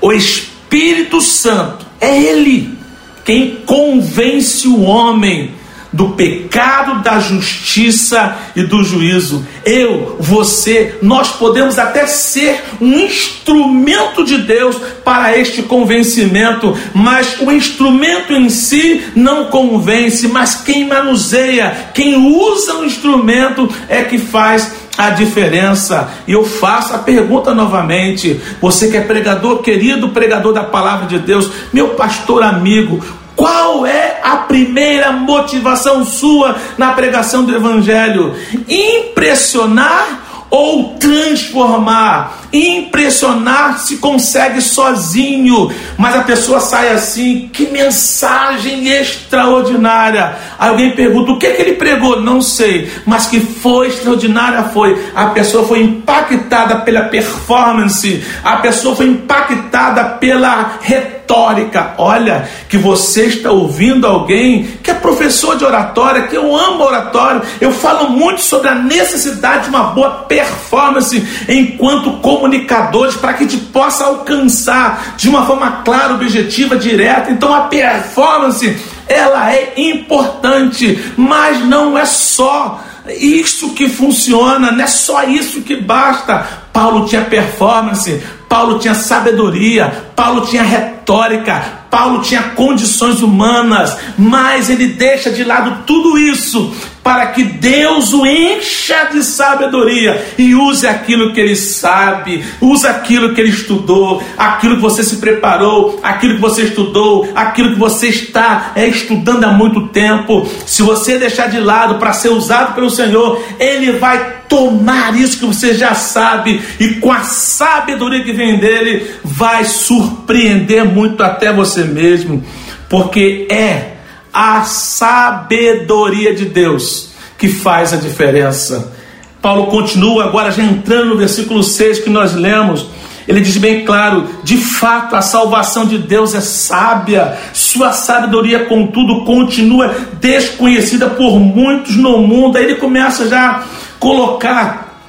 o 0.00 0.12
Espírito 0.12 1.20
Santo 1.20 1.86
é 2.00 2.20
ele 2.20 2.79
quem 3.24 3.56
convence 3.66 4.66
o 4.66 4.82
homem 4.82 5.60
do 5.92 6.10
pecado, 6.10 7.02
da 7.02 7.18
justiça 7.18 8.36
e 8.54 8.62
do 8.62 8.84
juízo. 8.84 9.44
Eu, 9.64 10.16
você, 10.20 10.96
nós 11.02 11.30
podemos 11.30 11.78
até 11.78 12.06
ser 12.06 12.62
um 12.80 12.92
instrumento 13.00 14.24
de 14.24 14.38
Deus 14.38 14.76
para 15.04 15.36
este 15.36 15.62
convencimento, 15.62 16.76
mas 16.94 17.40
o 17.40 17.50
instrumento 17.50 18.32
em 18.32 18.48
si 18.48 19.02
não 19.16 19.46
convence, 19.46 20.28
mas 20.28 20.54
quem 20.54 20.86
manuseia, 20.86 21.90
quem 21.92 22.16
usa 22.16 22.76
o 22.76 22.84
instrumento 22.84 23.68
é 23.88 24.02
que 24.02 24.18
faz 24.18 24.79
a 24.96 25.10
diferença. 25.10 26.10
E 26.26 26.32
eu 26.32 26.44
faço 26.44 26.94
a 26.94 26.98
pergunta 26.98 27.54
novamente: 27.54 28.40
você 28.60 28.88
que 28.88 28.96
é 28.96 29.00
pregador, 29.00 29.62
querido 29.62 30.10
pregador 30.10 30.52
da 30.52 30.64
palavra 30.64 31.06
de 31.06 31.18
Deus, 31.18 31.50
meu 31.72 31.90
pastor 31.90 32.42
amigo, 32.42 33.04
qual 33.36 33.86
é 33.86 34.20
a 34.22 34.36
primeira 34.36 35.12
motivação 35.12 36.04
sua 36.04 36.56
na 36.76 36.92
pregação 36.92 37.44
do 37.44 37.54
Evangelho? 37.54 38.34
Impressionar 38.68 40.29
ou 40.50 40.94
transformar. 40.94 42.38
Impressionar 42.52 43.78
se 43.78 43.98
consegue 43.98 44.60
sozinho, 44.60 45.70
mas 45.96 46.16
a 46.16 46.22
pessoa 46.22 46.58
sai 46.58 46.92
assim, 46.92 47.48
que 47.52 47.68
mensagem 47.68 48.88
extraordinária. 48.88 50.34
Alguém 50.58 50.90
pergunta: 50.96 51.30
o 51.30 51.38
que, 51.38 51.46
é 51.46 51.52
que 51.52 51.62
ele 51.62 51.74
pregou? 51.74 52.20
Não 52.20 52.42
sei, 52.42 52.90
mas 53.06 53.26
que 53.26 53.38
foi 53.38 53.86
extraordinária 53.86 54.64
foi. 54.64 55.00
A 55.14 55.26
pessoa 55.26 55.64
foi 55.64 55.80
impactada 55.80 56.80
pela 56.80 57.02
performance, 57.02 58.24
a 58.42 58.56
pessoa 58.56 58.96
foi 58.96 59.06
impactada 59.06 60.04
pela 60.04 60.78
retórica 60.80 61.19
retórica. 61.30 61.94
Olha, 61.96 62.48
que 62.68 62.76
você 62.76 63.26
está 63.26 63.50
ouvindo 63.50 64.06
alguém 64.06 64.64
que 64.82 64.90
é 64.90 64.94
professor 64.94 65.56
de 65.56 65.64
oratória, 65.64 66.26
que 66.26 66.36
eu 66.36 66.54
amo 66.54 66.82
oratória. 66.82 67.42
Eu 67.60 67.72
falo 67.72 68.10
muito 68.10 68.40
sobre 68.40 68.68
a 68.68 68.74
necessidade 68.74 69.64
de 69.64 69.68
uma 69.70 69.84
boa 69.84 70.10
performance 70.28 71.22
enquanto 71.48 72.18
comunicadores 72.18 73.14
para 73.14 73.34
que 73.34 73.46
te 73.46 73.56
possa 73.56 74.04
alcançar 74.04 75.14
de 75.16 75.28
uma 75.28 75.46
forma 75.46 75.82
clara, 75.84 76.14
objetiva, 76.14 76.76
direta. 76.76 77.30
Então 77.30 77.54
a 77.54 77.62
performance 77.62 78.76
ela 79.06 79.52
é 79.52 79.74
importante, 79.76 81.12
mas 81.16 81.64
não 81.64 81.96
é 81.96 82.04
só 82.04 82.80
isso 83.18 83.70
que 83.70 83.88
funciona, 83.88 84.70
não 84.70 84.84
é 84.84 84.86
só 84.86 85.24
isso 85.24 85.62
que 85.62 85.76
basta. 85.76 86.46
Paulo 86.72 87.06
tinha 87.06 87.22
performance, 87.22 88.22
Paulo 88.50 88.80
tinha 88.80 88.96
sabedoria, 88.96 90.10
Paulo 90.16 90.40
tinha 90.40 90.64
retórica, 90.64 91.62
Paulo 91.88 92.20
tinha 92.20 92.42
condições 92.42 93.22
humanas, 93.22 93.96
mas 94.18 94.68
ele 94.68 94.88
deixa 94.88 95.30
de 95.30 95.44
lado 95.44 95.84
tudo 95.86 96.18
isso 96.18 96.74
para 97.02 97.26
que 97.28 97.42
Deus 97.42 98.12
o 98.12 98.26
encha 98.26 99.08
de 99.12 99.22
sabedoria 99.22 100.22
e 100.36 100.54
use 100.54 100.86
aquilo 100.86 101.32
que 101.32 101.40
ele 101.40 101.56
sabe, 101.56 102.44
use 102.60 102.86
aquilo 102.86 103.34
que 103.34 103.40
ele 103.40 103.50
estudou, 103.50 104.22
aquilo 104.36 104.76
que 104.76 104.82
você 104.82 105.02
se 105.02 105.16
preparou, 105.16 105.98
aquilo 106.02 106.34
que 106.34 106.40
você 106.40 106.64
estudou, 106.64 107.30
aquilo 107.34 107.72
que 107.72 107.78
você 107.78 108.08
está 108.08 108.72
é, 108.74 108.86
estudando 108.86 109.44
há 109.44 109.52
muito 109.52 109.88
tempo. 109.88 110.46
Se 110.66 110.82
você 110.82 111.18
deixar 111.18 111.48
de 111.48 111.58
lado 111.58 111.96
para 111.98 112.12
ser 112.12 112.28
usado 112.28 112.74
pelo 112.74 112.90
Senhor, 112.90 113.42
ele 113.58 113.92
vai 113.92 114.40
tomar 114.48 115.16
isso 115.18 115.38
que 115.38 115.46
você 115.46 115.72
já 115.74 115.94
sabe 115.94 116.60
e 116.78 116.94
com 116.94 117.10
a 117.10 117.22
sabedoria 117.22 118.24
que 118.24 118.32
vem 118.32 118.58
dele 118.58 119.08
vai 119.24 119.64
surpreender 119.64 120.84
muito 120.84 121.22
até 121.22 121.52
você 121.52 121.84
mesmo, 121.84 122.44
porque 122.88 123.46
é 123.48 123.99
a 124.32 124.62
sabedoria 124.62 126.34
de 126.34 126.46
Deus 126.46 127.10
que 127.36 127.48
faz 127.48 127.92
a 127.92 127.96
diferença. 127.96 128.92
Paulo 129.40 129.66
continua 129.66 130.24
agora 130.24 130.50
já 130.50 130.62
entrando 130.62 131.10
no 131.10 131.16
versículo 131.16 131.62
6 131.62 132.00
que 132.00 132.10
nós 132.10 132.34
lemos. 132.34 132.86
Ele 133.26 133.40
diz 133.40 133.56
bem 133.56 133.84
claro: 133.84 134.28
de 134.42 134.56
fato 134.58 135.16
a 135.16 135.22
salvação 135.22 135.86
de 135.86 135.98
Deus 135.98 136.34
é 136.34 136.40
sábia, 136.40 137.38
sua 137.52 137.92
sabedoria, 137.92 138.66
contudo, 138.66 139.24
continua 139.24 139.94
desconhecida 140.20 141.08
por 141.08 141.38
muitos 141.38 141.96
no 141.96 142.18
mundo. 142.18 142.58
Aí 142.58 142.64
ele 142.64 142.74
começa 142.74 143.28
já 143.28 143.64
colocar 143.98 145.00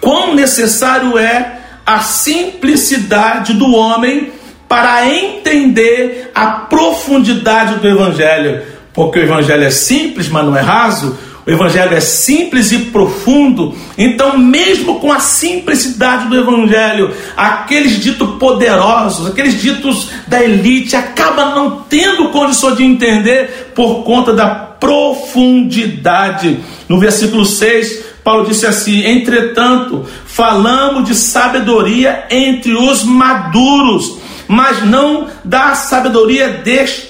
quão 0.00 0.34
necessário 0.34 1.16
é 1.18 1.60
a 1.84 2.00
simplicidade 2.00 3.52
do 3.52 3.72
homem 3.72 4.32
para 4.68 5.08
entender 5.08 6.30
a 6.34 6.46
profundidade 6.46 7.76
do 7.76 7.88
Evangelho. 7.88 8.62
Porque 8.92 9.18
o 9.18 9.22
Evangelho 9.22 9.64
é 9.64 9.70
simples, 9.70 10.28
mas 10.28 10.44
não 10.44 10.56
é 10.56 10.60
raso. 10.60 11.16
O 11.46 11.50
Evangelho 11.50 11.94
é 11.94 12.00
simples 12.00 12.72
e 12.72 12.78
profundo. 12.78 13.72
Então, 13.96 14.36
mesmo 14.36 14.98
com 14.98 15.12
a 15.12 15.20
simplicidade 15.20 16.28
do 16.28 16.36
Evangelho, 16.36 17.14
aqueles 17.36 18.00
ditos 18.00 18.30
poderosos, 18.36 19.28
aqueles 19.28 19.60
ditos 19.60 20.08
da 20.26 20.42
elite, 20.42 20.96
acabam 20.96 21.54
não 21.54 21.82
tendo 21.88 22.30
condição 22.30 22.74
de 22.74 22.82
entender 22.82 23.70
por 23.76 24.02
conta 24.02 24.32
da 24.32 24.48
profundidade. 24.48 26.58
No 26.88 26.98
versículo 26.98 27.46
6, 27.46 28.06
Paulo 28.24 28.48
disse 28.48 28.66
assim: 28.66 29.06
entretanto, 29.06 30.04
falamos 30.26 31.04
de 31.04 31.14
sabedoria 31.14 32.24
entre 32.28 32.74
os 32.74 33.04
maduros, 33.04 34.18
mas 34.48 34.84
não 34.84 35.28
da 35.44 35.74
sabedoria 35.74 36.62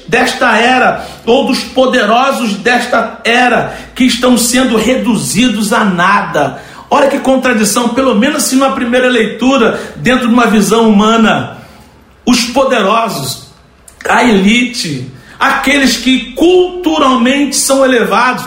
desta 0.09 0.57
era, 0.57 1.07
ou 1.25 1.47
dos 1.47 1.61
poderosos 1.61 2.55
desta 2.55 3.21
era, 3.25 3.77
que 3.95 4.05
estão 4.05 4.39
sendo 4.39 4.77
reduzidos 4.77 5.73
a 5.73 5.85
nada. 5.85 6.63
Olha 6.89 7.09
que 7.09 7.19
contradição, 7.19 7.91
pelo 7.91 8.15
menos 8.15 8.45
se 8.45 8.55
numa 8.55 8.73
primeira 8.73 9.09
leitura, 9.09 9.81
dentro 9.97 10.29
de 10.29 10.35
uma 10.35 10.47
visão 10.47 10.89
humana, 10.89 11.59
os 12.25 12.45
poderosos, 12.47 13.49
a 14.09 14.25
elite, 14.25 15.11
aqueles 15.39 15.97
que 15.97 16.33
culturalmente 16.33 17.57
são 17.57 17.85
elevados, 17.85 18.45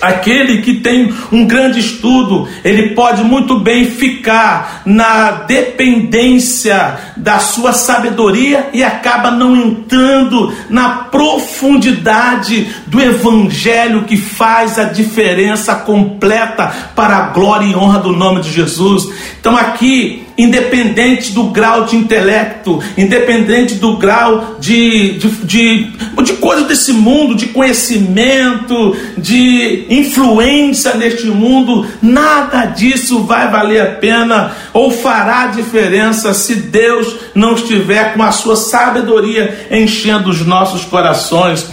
Aquele 0.00 0.60
que 0.60 0.74
tem 0.74 1.10
um 1.32 1.46
grande 1.46 1.80
estudo, 1.80 2.46
ele 2.62 2.90
pode 2.90 3.24
muito 3.24 3.60
bem 3.60 3.86
ficar 3.86 4.82
na 4.84 5.30
dependência 5.30 6.98
da 7.16 7.38
sua 7.38 7.72
sabedoria 7.72 8.68
e 8.74 8.84
acaba 8.84 9.30
não 9.30 9.56
entrando 9.56 10.52
na 10.68 10.90
profundidade 10.90 12.68
do 12.86 13.00
evangelho 13.00 14.04
que 14.04 14.18
faz 14.18 14.78
a 14.78 14.84
diferença 14.84 15.74
completa 15.74 16.70
para 16.94 17.16
a 17.16 17.28
glória 17.28 17.64
e 17.64 17.74
honra 17.74 17.98
do 17.98 18.12
nome 18.12 18.42
de 18.42 18.52
Jesus. 18.52 19.08
Então 19.40 19.56
aqui 19.56 20.25
independente 20.36 21.32
do 21.32 21.44
grau 21.44 21.84
de 21.84 21.96
intelecto, 21.96 22.82
independente 22.96 23.74
do 23.74 23.96
grau 23.96 24.56
de, 24.60 25.18
de, 25.18 25.28
de, 25.44 25.92
de 26.22 26.64
desse 26.68 26.92
mundo, 26.92 27.34
de 27.34 27.46
conhecimento, 27.46 28.96
de 29.16 29.86
influência 29.88 30.94
neste 30.94 31.26
mundo, 31.26 31.86
nada 32.02 32.66
disso 32.66 33.24
vai 33.24 33.50
valer 33.50 33.80
a 33.80 33.86
pena 33.86 34.52
ou 34.72 34.90
fará 34.90 35.46
diferença 35.46 36.34
se 36.34 36.54
Deus 36.54 37.14
não 37.34 37.54
estiver 37.54 38.14
com 38.14 38.22
a 38.22 38.32
sua 38.32 38.56
sabedoria 38.56 39.66
enchendo 39.70 40.30
os 40.30 40.44
nossos 40.44 40.84
corações 40.84 41.66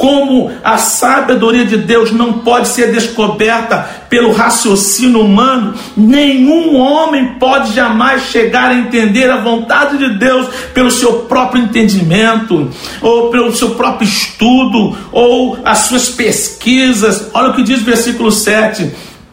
como 0.00 0.50
a 0.64 0.78
sabedoria 0.78 1.66
de 1.66 1.76
Deus 1.76 2.10
não 2.10 2.38
pode 2.38 2.68
ser 2.68 2.90
descoberta 2.90 4.06
pelo 4.08 4.32
raciocínio 4.32 5.20
humano, 5.20 5.74
nenhum 5.94 6.74
homem 6.74 7.34
pode 7.34 7.74
jamais 7.74 8.22
chegar 8.22 8.70
a 8.70 8.74
entender 8.76 9.28
a 9.28 9.36
vontade 9.36 9.98
de 9.98 10.18
Deus 10.18 10.48
pelo 10.72 10.90
seu 10.90 11.24
próprio 11.24 11.64
entendimento, 11.64 12.70
ou 13.02 13.28
pelo 13.28 13.54
seu 13.54 13.72
próprio 13.72 14.08
estudo, 14.08 14.96
ou 15.12 15.58
as 15.66 15.80
suas 15.80 16.08
pesquisas. 16.08 17.28
Olha 17.34 17.50
o 17.50 17.54
que 17.54 17.62
diz 17.62 17.82
o 17.82 17.84
versículo 17.84 18.32
7. 18.32 18.90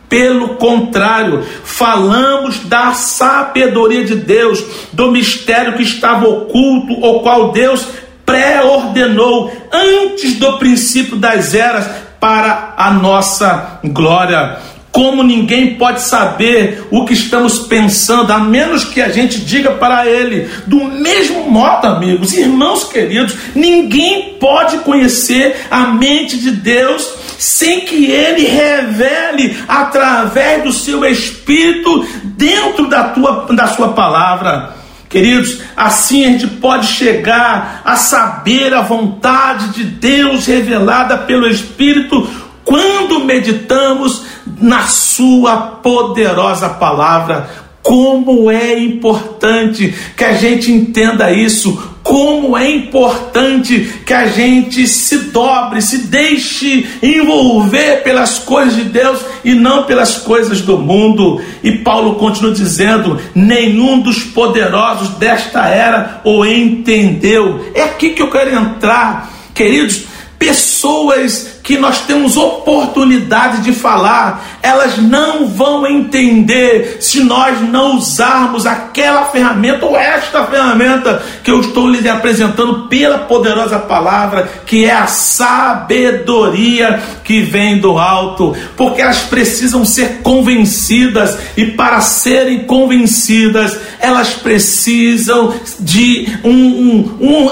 Pelo 0.10 0.56
contrário, 0.56 1.46
falamos 1.64 2.60
da 2.66 2.94
sabedoria 2.94 4.04
de 4.04 4.16
Deus, 4.16 4.62
do 4.92 5.14
mistério 5.14 5.78
que 5.78 5.84
estava 5.84 6.28
oculto, 6.28 6.92
o 6.94 7.22
qual 7.22 7.54
Deus 7.54 7.88
pré-ordenou 8.28 9.50
antes 9.72 10.36
do 10.36 10.58
princípio 10.60 11.16
das 11.16 11.56
eras 11.56 11.88
para 12.20 12.74
a 12.78 12.92
nossa 12.92 13.80
glória. 13.86 14.58
Como 14.92 15.24
ninguém 15.24 15.76
pode 15.76 16.02
saber 16.02 16.86
o 16.92 17.06
que 17.06 17.14
estamos 17.14 17.60
pensando, 17.60 18.34
a 18.34 18.40
menos 18.40 18.84
que 18.84 19.00
a 19.00 19.10
gente 19.10 19.40
diga 19.40 19.72
para 19.72 20.08
ele. 20.08 20.50
Do 20.66 20.84
mesmo 20.84 21.50
modo, 21.50 21.88
amigos, 21.88 22.34
irmãos 22.34 22.84
queridos, 22.84 23.34
ninguém 23.56 24.36
pode 24.40 24.80
conhecer 24.80 25.56
a 25.72 25.88
mente 25.88 26.38
de 26.38 26.52
Deus 26.52 27.14
sem 27.38 27.82
que 27.82 28.08
ele 28.12 28.46
revele 28.46 29.58
através 29.68 30.64
do 30.64 30.74
seu 30.74 31.06
espírito 31.06 32.06
dentro 32.24 32.90
da, 32.90 33.06
tua, 33.06 33.48
da 33.52 33.68
sua 33.68 33.90
palavra. 33.90 34.77
Queridos, 35.10 35.62
assim 35.76 36.26
a 36.26 36.30
gente 36.30 36.48
pode 36.48 36.88
chegar 36.88 37.82
a 37.86 37.96
saber 37.96 38.74
a 38.74 38.82
vontade 38.82 39.70
de 39.70 39.84
Deus 39.86 40.46
revelada 40.46 41.18
pelo 41.18 41.48
Espírito 41.48 42.28
quando 42.66 43.24
meditamos 43.24 44.26
na 44.60 44.82
Sua 44.88 45.58
poderosa 45.58 46.68
palavra. 46.70 47.50
Como 47.82 48.52
é 48.52 48.78
importante 48.78 49.96
que 50.18 50.24
a 50.26 50.34
gente 50.34 50.70
entenda 50.70 51.32
isso, 51.32 51.82
como 52.08 52.58
é 52.58 52.72
importante 52.72 54.02
que 54.06 54.14
a 54.14 54.28
gente 54.28 54.88
se 54.88 55.18
dobre, 55.30 55.82
se 55.82 55.98
deixe 56.08 56.88
envolver 57.04 58.02
pelas 58.02 58.40
coisas 58.40 58.78
de 58.78 58.86
Deus 58.86 59.20
e 59.44 59.54
não 59.54 59.84
pelas 59.84 60.16
coisas 60.16 60.62
do 60.62 60.78
mundo. 60.78 61.42
E 61.62 61.80
Paulo 61.80 62.16
continua 62.16 62.54
dizendo: 62.54 63.20
nenhum 63.36 64.00
dos 64.00 64.24
poderosos 64.24 65.10
desta 65.18 65.68
era 65.68 66.22
o 66.24 66.46
entendeu. 66.46 67.70
É 67.76 67.84
aqui 67.84 68.12
que 68.12 68.22
eu 68.22 68.32
quero 68.32 68.56
entrar, 68.56 69.30
queridos. 69.54 70.06
Pessoas 70.40 71.60
que 71.64 71.78
nós 71.78 72.02
temos 72.02 72.38
oportunidade 72.38 73.64
de 73.64 73.74
falar, 73.74 74.57
elas 74.68 74.98
não 74.98 75.48
vão 75.48 75.88
entender 75.88 76.98
se 77.00 77.24
nós 77.24 77.62
não 77.62 77.96
usarmos 77.96 78.66
aquela 78.66 79.24
ferramenta 79.26 79.86
ou 79.86 79.96
esta 79.96 80.44
ferramenta 80.46 81.24
que 81.42 81.50
eu 81.50 81.62
estou 81.62 81.90
lhe 81.90 82.08
apresentando 82.10 82.88
pela 82.90 83.20
poderosa 83.20 83.80
palavra, 83.80 84.50
que 84.66 84.84
é 84.84 84.94
a 84.94 85.08
sabedoria 85.08 87.02
que 87.24 87.42
vem 87.42 87.80
do 87.80 87.98
alto, 87.98 88.54
porque 88.76 89.02
elas 89.02 89.20
precisam 89.20 89.86
ser 89.86 90.20
convencidas 90.22 91.38
e 91.56 91.68
para 91.68 92.02
serem 92.02 92.66
convencidas, 92.66 93.80
elas 94.02 94.34
precisam 94.34 95.54
de 95.80 96.28
um, 96.44 96.52
um, 96.52 97.18
um, 97.22 97.50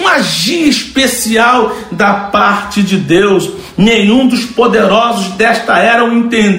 um 0.00 0.08
agir 0.08 0.68
especial 0.68 1.76
da 1.92 2.14
parte 2.14 2.82
de 2.82 2.96
Deus. 2.96 3.50
Nenhum 3.76 4.28
dos 4.28 4.44
poderosos 4.44 5.32
desta 5.32 5.78
era 5.78 6.04
o 6.04 6.12
entendeu, 6.12 6.53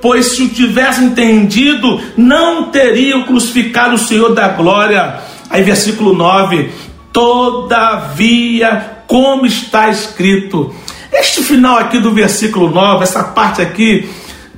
pois 0.00 0.36
se 0.36 0.42
o 0.42 0.48
tivesse 0.48 1.02
entendido, 1.02 2.00
não 2.16 2.70
teriam 2.70 3.24
crucificado 3.24 3.94
o 3.94 3.98
Senhor 3.98 4.34
da 4.34 4.48
glória. 4.48 5.20
Aí, 5.50 5.62
versículo 5.62 6.14
9: 6.14 6.70
Todavia, 7.12 8.98
como 9.06 9.46
está 9.46 9.88
escrito. 9.90 10.74
Este 11.12 11.42
final 11.42 11.76
aqui 11.76 11.98
do 11.98 12.12
versículo 12.12 12.70
9, 12.70 13.04
essa 13.04 13.22
parte 13.22 13.60
aqui, 13.60 14.08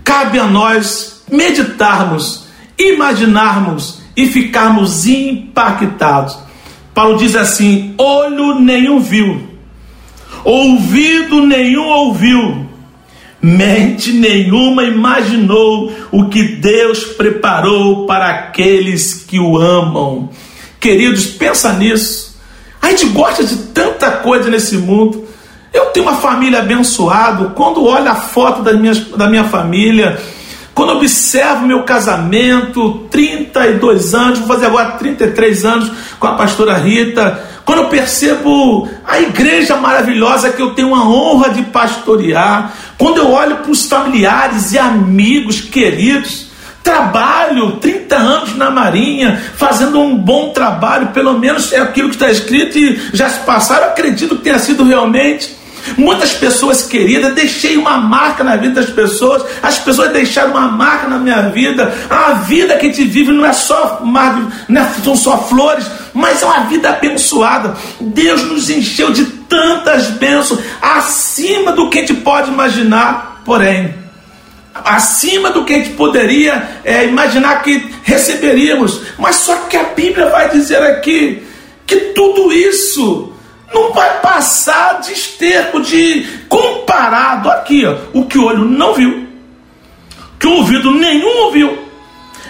cabe 0.05 0.39
a 0.39 0.45
nós 0.45 1.25
meditarmos, 1.31 2.47
imaginarmos 2.79 4.01
e 4.17 4.27
ficarmos 4.27 5.07
impactados. 5.07 6.39
Paulo 6.95 7.19
diz 7.19 7.35
assim: 7.35 7.95
olho 7.99 8.61
nenhum 8.61 9.01
viu 9.01 9.55
ouvido 10.45 11.47
nenhum 11.47 11.87
ouviu, 11.87 12.64
mente 13.45 14.11
nenhuma 14.11 14.85
imaginou 14.85 15.93
o 16.11 16.31
que 16.31 16.43
Deus 16.57 17.05
preparou 17.05 18.07
para 18.07 18.31
aqueles 18.31 19.13
que 19.13 19.39
o 19.39 19.59
amam. 19.59 20.31
Queridos, 20.81 21.27
pensa 21.27 21.75
nisso. 21.75 22.39
A 22.81 22.89
gente 22.89 23.07
gosta 23.07 23.45
de 23.45 23.57
tanta 23.57 24.11
coisa 24.13 24.49
nesse 24.49 24.79
mundo. 24.79 25.29
Eu 25.75 25.87
tenho 25.87 26.07
uma 26.07 26.17
família 26.17 26.61
abençoada. 26.61 27.51
Quando 27.51 27.85
olho 27.85 28.11
a 28.11 28.15
foto 28.15 28.63
da 28.63 28.73
minha, 28.73 28.95
da 29.15 29.29
minha 29.29 29.45
família, 29.45 30.19
quando 30.75 30.95
observo 30.95 31.67
meu 31.67 31.85
casamento, 31.85 33.07
32 33.11 34.15
anos, 34.15 34.41
vou 34.41 34.49
fazer 34.49 34.67
agora 34.67 34.93
33 34.93 35.65
anos 35.65 35.93
com 36.19 36.27
a 36.27 36.35
pastora 36.35 36.77
Rita, 36.77 37.43
quando 37.65 37.83
eu 37.83 37.89
percebo 37.89 38.89
a 39.07 39.21
igreja 39.21 39.77
maravilhosa 39.77 40.51
que 40.51 40.61
eu 40.61 40.75
tenho 40.75 40.95
a 40.95 41.09
honra 41.09 41.51
de 41.51 41.63
pastorear, 41.63 42.73
quando 42.99 43.19
eu 43.19 43.31
olho 43.31 43.57
para 43.57 43.71
os 43.71 43.87
familiares 43.87 44.73
e 44.73 44.79
amigos 44.79 45.61
queridos, 45.61 46.49
trabalho 46.83 47.77
30 47.77 48.17
anos 48.17 48.57
na 48.57 48.69
Marinha, 48.69 49.43
fazendo 49.57 50.01
um 50.01 50.17
bom 50.17 50.51
trabalho, 50.51 51.09
pelo 51.09 51.39
menos 51.39 51.73
é 51.73 51.79
aquilo 51.79 52.09
que 52.09 52.17
está 52.17 52.31
escrito 52.31 52.77
e 52.77 53.01
já 53.15 53.31
se 53.31 53.41
passaram, 53.41 53.87
acredito 53.87 54.37
que 54.37 54.43
tenha 54.43 54.59
sido 54.59 54.85
realmente. 54.85 55.64
Muitas 55.97 56.33
pessoas 56.33 56.83
queridas, 56.83 57.35
deixei 57.35 57.77
uma 57.77 57.99
marca 57.99 58.43
na 58.43 58.57
vida 58.57 58.81
das 58.81 58.91
pessoas, 58.91 59.45
as 59.63 59.79
pessoas 59.79 60.13
deixaram 60.13 60.53
uma 60.53 60.69
marca 60.69 61.09
na 61.09 61.19
minha 61.19 61.43
vida. 61.51 61.93
A 62.09 62.33
vida 62.35 62.77
que 62.77 62.87
a 62.87 62.89
gente 62.89 63.05
vive 63.05 63.33
não 63.33 63.45
é 63.45 63.53
só 63.53 64.01
mar, 64.03 64.65
não 64.69 64.83
é, 64.83 64.91
são 65.03 65.17
só 65.17 65.39
flores, 65.39 65.87
mas 66.13 66.43
é 66.43 66.47
uma 66.47 66.61
vida 66.61 66.89
abençoada. 66.89 67.77
Deus 68.01 68.43
nos 68.45 68.71
encheu 68.71 69.13
de 69.13 69.25
tantas 69.25 70.09
bênçãos, 70.11 70.61
acima 70.81 71.73
do 71.73 71.91
que 71.91 71.99
a 71.99 72.01
gente 72.01 72.15
pode 72.15 72.51
imaginar, 72.51 73.43
porém, 73.45 73.95
acima 74.75 75.51
do 75.51 75.65
que 75.65 75.75
a 75.75 75.79
gente 75.79 75.91
poderia 75.91 76.81
é, 76.85 77.07
imaginar 77.07 77.63
que 77.63 77.93
receberíamos. 78.03 79.01
Mas 79.19 79.37
só 79.37 79.55
que 79.69 79.77
a 79.77 79.85
Bíblia 79.85 80.31
vai 80.31 80.49
dizer 80.49 80.83
aqui 80.83 81.43
que 81.87 81.97
tudo 82.15 82.53
isso 82.53 83.34
não 83.75 83.93
vai 83.93 84.21
passar 84.21 85.01
de 85.01 85.13
esterco, 85.13 85.83
de 85.83 86.27
comparado 86.49 87.51
aqui, 87.51 87.85
ó, 87.85 87.97
o 88.13 88.25
que 88.25 88.39
o 88.39 88.45
olho 88.45 88.65
não 88.65 88.95
viu, 88.95 89.27
que 90.39 90.47
o 90.47 90.53
ouvido 90.53 90.93
nenhum 90.93 91.45
ouviu, 91.45 91.79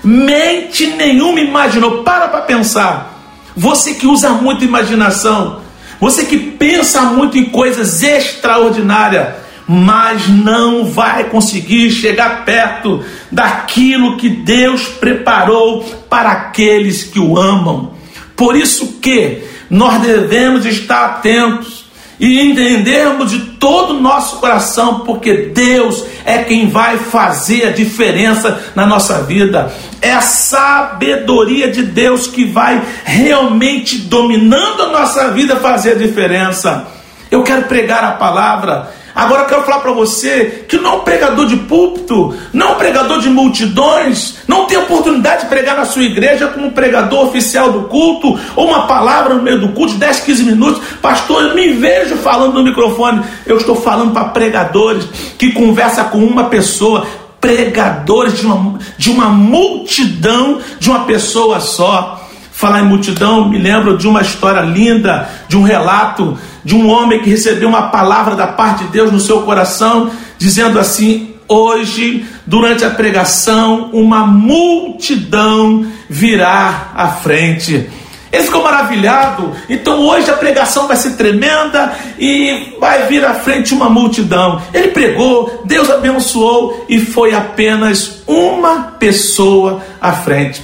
mente 0.05 0.87
nenhuma 0.89 1.41
imaginou. 1.41 2.03
Para 2.05 2.29
para 2.29 2.43
pensar. 2.43 3.13
Você 3.57 3.95
que 3.95 4.07
usa 4.07 4.31
muito 4.31 4.65
imaginação, 4.65 5.61
você 6.01 6.25
que 6.25 6.37
pensa 6.37 7.03
muito 7.03 7.39
em 7.39 7.47
coisas 7.47 8.03
extraordinárias, 8.03 9.29
mas 9.67 10.29
não 10.29 10.85
vai 10.85 11.25
conseguir 11.25 11.91
chegar 11.91 12.45
perto 12.45 13.03
daquilo 13.31 14.17
que 14.17 14.29
Deus 14.29 14.87
preparou 14.87 15.83
para 16.11 16.31
aqueles 16.33 17.05
que 17.05 17.19
o 17.19 17.39
amam. 17.39 17.95
Por 18.37 18.57
isso 18.57 18.99
que 19.01 19.54
nós 19.71 20.03
devemos 20.03 20.65
estar 20.67 21.05
atentos 21.07 21.85
e 22.19 22.41
entendermos 22.41 23.31
de 23.31 23.41
todo 23.41 23.95
o 23.95 24.01
nosso 24.01 24.37
coração, 24.37 25.01
porque 25.01 25.51
Deus 25.55 26.05
é 26.25 26.39
quem 26.39 26.69
vai 26.69 26.97
fazer 26.97 27.67
a 27.67 27.73
diferença 27.73 28.61
na 28.75 28.87
nossa 28.87 29.23
vida. 29.23 29.73
É 30.01 30.13
a 30.13 30.21
sabedoria 30.21 31.71
de 31.71 31.83
Deus 31.83 32.27
que 32.27 32.45
vai 32.45 32.83
realmente 33.05 33.99
dominando 33.99 34.83
a 34.83 34.89
nossa 34.89 35.31
vida 35.33 35.57
fazer 35.57 35.93
a 35.93 35.99
diferença. 35.99 36.87
Eu 37.31 37.43
quero 37.43 37.65
pregar 37.65 38.05
a 38.05 38.13
palavra 38.13 38.93
Agora 39.15 39.43
eu 39.43 39.47
quero 39.47 39.63
falar 39.63 39.79
para 39.79 39.93
você 39.93 40.65
que 40.69 40.77
não 40.77 40.91
é 40.91 40.97
um 40.97 41.01
pregador 41.01 41.47
de 41.47 41.57
púlpito, 41.57 42.35
não 42.53 42.69
é 42.69 42.73
um 42.73 42.75
pregador 42.75 43.21
de 43.21 43.31
multidões, 43.31 44.39
não 44.49 44.67
tem 44.67 44.77
oportunidade 44.77 45.43
de 45.43 45.49
pregar 45.49 45.77
na 45.77 45.85
sua 45.85 46.03
igreja 46.03 46.49
como 46.49 46.73
pregador 46.73 47.27
oficial 47.27 47.71
do 47.71 47.83
culto, 47.83 48.37
ou 48.57 48.67
uma 48.67 48.89
palavra 48.89 49.35
no 49.35 49.43
meio 49.43 49.61
do 49.61 49.69
culto, 49.69 49.95
10, 49.95 50.21
15 50.21 50.43
minutos. 50.43 50.83
Pastor, 51.01 51.45
eu 51.45 51.55
me 51.55 51.73
vejo 51.75 52.17
falando 52.17 52.55
no 52.55 52.65
microfone. 52.65 53.23
Eu 53.47 53.57
estou 53.57 53.77
falando 53.77 54.13
para 54.13 54.25
pregadores 54.25 55.05
que 55.39 55.53
conversa 55.53 56.05
com 56.05 56.19
uma 56.19 56.45
pessoa, 56.45 57.07
pregadores 57.41 58.37
de 58.37 58.47
uma, 58.47 58.79
de 58.99 59.11
uma 59.11 59.29
multidão, 59.29 60.59
de 60.81 60.91
uma 60.91 61.05
pessoa 61.05 61.61
só. 61.61 62.24
Falar 62.65 62.81
em 62.81 62.87
multidão, 62.87 63.47
me 63.47 63.59
lembro 63.59 63.99
de 63.99 64.09
uma 64.09 64.23
história 64.23 64.63
linda, 64.63 65.29
de 65.47 65.55
um 65.55 65.63
relato 65.63 66.39
de 66.65 66.75
um 66.75 66.89
homem 66.89 67.21
que 67.21 67.29
recebeu 67.29 67.69
uma 67.69 67.91
palavra 67.91 68.35
da 68.35 68.47
parte 68.47 68.85
de 68.85 68.91
Deus 68.91 69.13
no 69.13 69.21
seu 69.21 69.43
coração, 69.43 70.11
dizendo 70.39 70.79
assim: 70.79 71.35
Hoje, 71.47 72.25
durante 72.47 72.83
a 72.83 72.89
pregação, 72.89 73.91
uma 73.93 74.27
multidão 74.27 75.87
virá 76.09 76.93
à 76.95 77.09
frente. 77.09 77.87
Ele 78.33 78.43
ficou 78.45 78.63
maravilhado. 78.63 79.53
Então 79.69 80.01
hoje 80.01 80.31
a 80.31 80.35
pregação 80.35 80.89
vai 80.89 80.97
ser 80.97 81.17
tremenda 81.19 81.93
e 82.19 82.79
vai 82.81 83.07
vir 83.09 83.27
à 83.27 83.35
frente 83.35 83.75
uma 83.75 83.91
multidão. 83.91 84.63
Ele 84.73 84.89
pregou, 84.89 85.65
Deus 85.67 85.91
abençoou 85.91 86.87
e 86.89 86.99
foi 86.99 87.35
apenas 87.35 88.23
uma 88.27 88.95
pessoa 88.99 89.83
à 90.01 90.13
frente. 90.13 90.63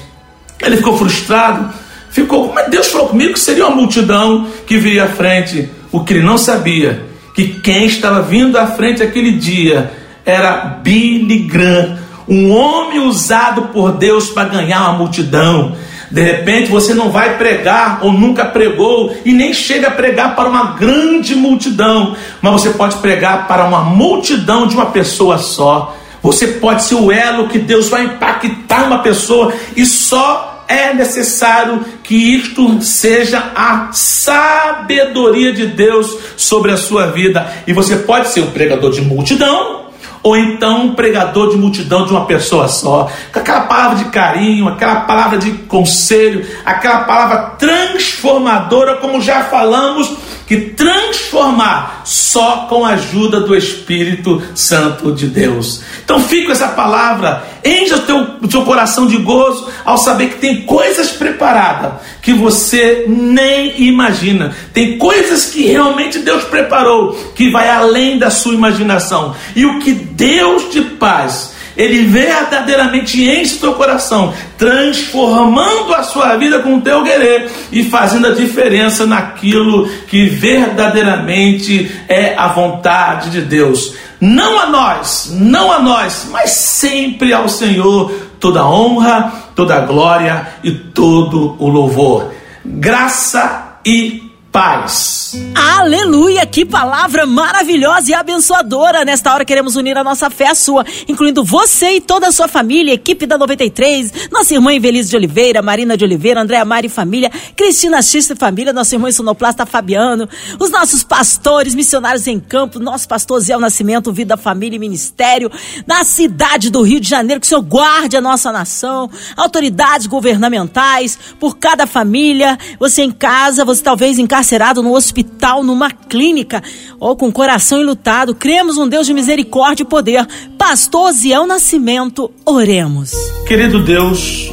Ele 0.63 0.79
ficou 0.79 0.97
frustrado, 0.97 1.71
ficou, 2.11 2.53
mas 2.53 2.69
Deus 2.69 2.89
falou 2.89 3.09
comigo 3.09 3.35
que 3.35 3.41
seria 3.41 3.67
uma 3.67 3.77
multidão 3.77 4.47
que 4.67 4.77
viria 4.77 5.05
à 5.05 5.09
frente. 5.09 5.69
O 5.93 6.01
que 6.01 6.15
ele 6.15 6.23
não 6.23 6.39
sabia, 6.39 7.05
que 7.35 7.61
quem 7.61 7.87
estava 7.87 8.23
vindo 8.23 8.57
à 8.57 8.67
frente 8.67 9.03
aquele 9.03 9.33
dia 9.33 9.91
era 10.25 10.79
Billy 10.83 11.41
Graham, 11.41 11.99
um 12.29 12.53
homem 12.53 13.01
usado 13.01 13.63
por 13.73 13.93
Deus 13.93 14.31
para 14.31 14.49
ganhar 14.49 14.83
uma 14.83 14.99
multidão. 14.99 15.75
De 16.11 16.23
repente 16.23 16.71
você 16.71 16.93
não 16.93 17.11
vai 17.11 17.39
pregar 17.39 18.01
ou 18.03 18.13
nunca 18.13 18.45
pregou 18.45 19.15
e 19.25 19.33
nem 19.33 19.55
chega 19.55 19.89
a 19.89 19.93
pregar 19.93 20.35
para 20.35 20.49
uma 20.49 20.73
grande 20.73 21.35
multidão, 21.35 22.17
mas 22.43 22.53
você 22.53 22.71
pode 22.71 22.97
pregar 22.97 23.47
para 23.47 23.65
uma 23.65 23.81
multidão 23.81 24.67
de 24.67 24.75
uma 24.75 24.87
pessoa 24.87 25.39
só. 25.39 25.97
Você 26.23 26.47
pode 26.47 26.83
ser 26.83 26.97
o 26.97 27.11
elo 27.11 27.49
que 27.49 27.59
Deus 27.59 27.89
vai 27.89 28.05
impactar 28.05 28.85
uma 28.85 28.99
pessoa 28.99 29.53
e 29.77 29.87
só 29.87 30.65
é 30.69 30.93
necessário 30.93 31.85
que 32.11 32.17
isto 32.17 32.83
seja 32.83 33.53
a 33.55 33.91
sabedoria 33.93 35.53
de 35.53 35.69
Deus 35.69 36.13
sobre 36.37 36.73
a 36.73 36.77
sua 36.77 37.07
vida. 37.07 37.47
E 37.69 37.73
você 37.73 37.99
pode 37.99 38.31
ser 38.31 38.41
um 38.41 38.51
pregador 38.51 38.91
de 38.91 39.01
multidão, 39.01 39.91
ou 40.21 40.37
então 40.37 40.87
um 40.87 40.95
pregador 40.97 41.51
de 41.51 41.57
multidão 41.57 42.05
de 42.05 42.11
uma 42.11 42.27
pessoa 42.27 42.67
só, 42.67 43.09
com 43.33 43.39
aquela 43.39 43.61
palavra 43.61 43.99
de 43.99 44.07
carinho, 44.07 44.67
aquela 44.67 45.03
palavra 45.03 45.39
de 45.39 45.53
conselho, 45.53 46.45
aquela 46.67 47.05
palavra 47.05 47.55
transformadora, 47.57 48.97
como 48.97 49.21
já 49.21 49.45
falamos 49.45 50.13
que 50.51 50.57
transformar 50.57 52.03
só 52.05 52.67
com 52.69 52.85
a 52.85 52.95
ajuda 52.95 53.39
do 53.39 53.55
Espírito 53.55 54.43
Santo 54.53 55.13
de 55.13 55.29
Deus. 55.29 55.81
Então 56.05 56.21
com 56.21 56.51
essa 56.51 56.67
palavra, 56.67 57.45
encha 57.65 57.95
o 57.95 58.01
teu, 58.01 58.17
o 58.43 58.49
teu 58.49 58.65
coração 58.65 59.07
de 59.07 59.17
gozo 59.19 59.71
ao 59.85 59.97
saber 59.97 60.31
que 60.31 60.39
tem 60.41 60.63
coisas 60.63 61.13
preparadas 61.13 62.01
que 62.21 62.33
você 62.33 63.05
nem 63.07 63.81
imagina. 63.81 64.53
Tem 64.73 64.99
coisas 64.99 65.47
que 65.47 65.67
realmente 65.67 66.19
Deus 66.19 66.43
preparou 66.43 67.13
que 67.33 67.53
vai 67.53 67.71
além 67.71 68.19
da 68.19 68.29
sua 68.29 68.53
imaginação. 68.53 69.37
E 69.55 69.65
o 69.65 69.79
que 69.79 69.93
Deus 69.93 70.65
te 70.65 70.83
faz 70.99 71.50
ele 71.81 72.05
verdadeiramente 72.05 73.25
enche 73.25 73.57
o 73.57 73.61
teu 73.61 73.73
coração, 73.73 74.35
transformando 74.59 75.95
a 75.95 76.03
sua 76.03 76.37
vida 76.37 76.59
com 76.59 76.75
o 76.75 76.81
teu 76.83 77.03
querer 77.03 77.51
e 77.73 77.83
fazendo 77.85 78.27
a 78.27 78.35
diferença 78.35 79.07
naquilo 79.07 79.89
que 80.07 80.27
verdadeiramente 80.27 81.91
é 82.07 82.35
a 82.37 82.49
vontade 82.49 83.31
de 83.31 83.41
Deus. 83.41 83.95
Não 84.21 84.61
a 84.61 84.67
nós, 84.67 85.35
não 85.41 85.73
a 85.73 85.79
nós, 85.79 86.29
mas 86.31 86.51
sempre 86.51 87.33
ao 87.33 87.49
Senhor 87.49 88.13
toda 88.39 88.67
honra, 88.67 89.33
toda 89.57 89.81
glória 89.81 90.49
e 90.63 90.73
todo 90.73 91.57
o 91.59 91.67
louvor. 91.67 92.31
Graça 92.63 93.79
e 93.87 94.30
paz. 94.51 95.39
Aleluia! 95.55 96.45
Que 96.45 96.65
palavra 96.65 97.25
maravilhosa 97.25 98.11
e 98.11 98.15
abençoadora. 98.15 99.05
Nesta 99.05 99.33
hora 99.33 99.45
queremos 99.45 99.77
unir 99.77 99.97
a 99.97 100.03
nossa 100.03 100.29
fé 100.29 100.49
à 100.49 100.55
sua, 100.55 100.85
incluindo 101.09 101.45
você 101.45 101.93
e 101.93 102.01
toda 102.01 102.29
a 102.29 102.33
sua 102.33 102.49
família, 102.49 102.93
equipe 102.93 103.27
da 103.27 103.39
93, 103.39 104.29
nossa 104.31 104.53
irmã 104.53 104.75
Evelise 104.75 105.11
de 105.11 105.17
Oliveira, 105.17 105.63
Marina 105.63 105.97
de 105.97 106.05
Oliveira, 106.05 106.43
Andréa 106.43 106.65
Mari 106.65 106.89
Família, 106.89 107.31
Cristina 107.55 108.03
Xista 108.03 108.33
e 108.33 108.37
Família, 108.37 108.73
nosso 108.73 108.95
irmão 108.95 109.11
sonoplasta 109.13 109.65
Fabiano, 109.65 110.29
os 110.59 110.71
nossos 110.71 111.05
pastores, 111.05 111.75
missionários 111.75 112.27
em 112.27 112.41
campo, 112.41 112.81
nosso 112.81 113.07
pastor 113.07 113.41
Zé 113.41 113.57
Nascimento, 113.57 114.13
Vida, 114.13 114.37
Família 114.37 114.77
e 114.77 114.81
Ministério, 114.81 115.51
na 115.87 116.05
cidade 116.05 116.71
do 116.71 116.83
Rio 116.83 117.01
de 117.01 117.09
Janeiro, 117.09 117.41
que 117.41 117.47
o 117.47 117.49
Senhor 117.49 117.63
guarde 117.63 118.17
a 118.17 118.21
nossa 118.21 118.51
nação, 118.51 119.09
autoridades 119.37 120.07
governamentais, 120.07 121.19
por 121.39 121.57
cada 121.57 121.87
família, 121.87 122.59
você 122.79 123.03
em 123.03 123.13
casa, 123.13 123.65
você 123.65 123.83
talvez 123.83 124.19
em 124.19 124.27
casa 124.27 124.40
encarcerado 124.41 124.83
no 124.83 124.95
hospital, 124.95 125.63
numa 125.63 125.91
clínica, 125.91 126.63
ou 126.99 127.15
com 127.15 127.31
coração 127.31 127.81
enlutado. 127.81 128.35
Cremos 128.35 128.79
um 128.79 128.89
Deus 128.89 129.07
de 129.07 129.13
misericórdia 129.13 129.83
e 129.83 129.87
poder. 129.87 130.27
Pastor 130.57 131.13
Ziel 131.13 131.47
Nascimento, 131.47 132.31
oremos. 132.45 133.13
Querido 133.47 133.85
Deus, 133.85 134.51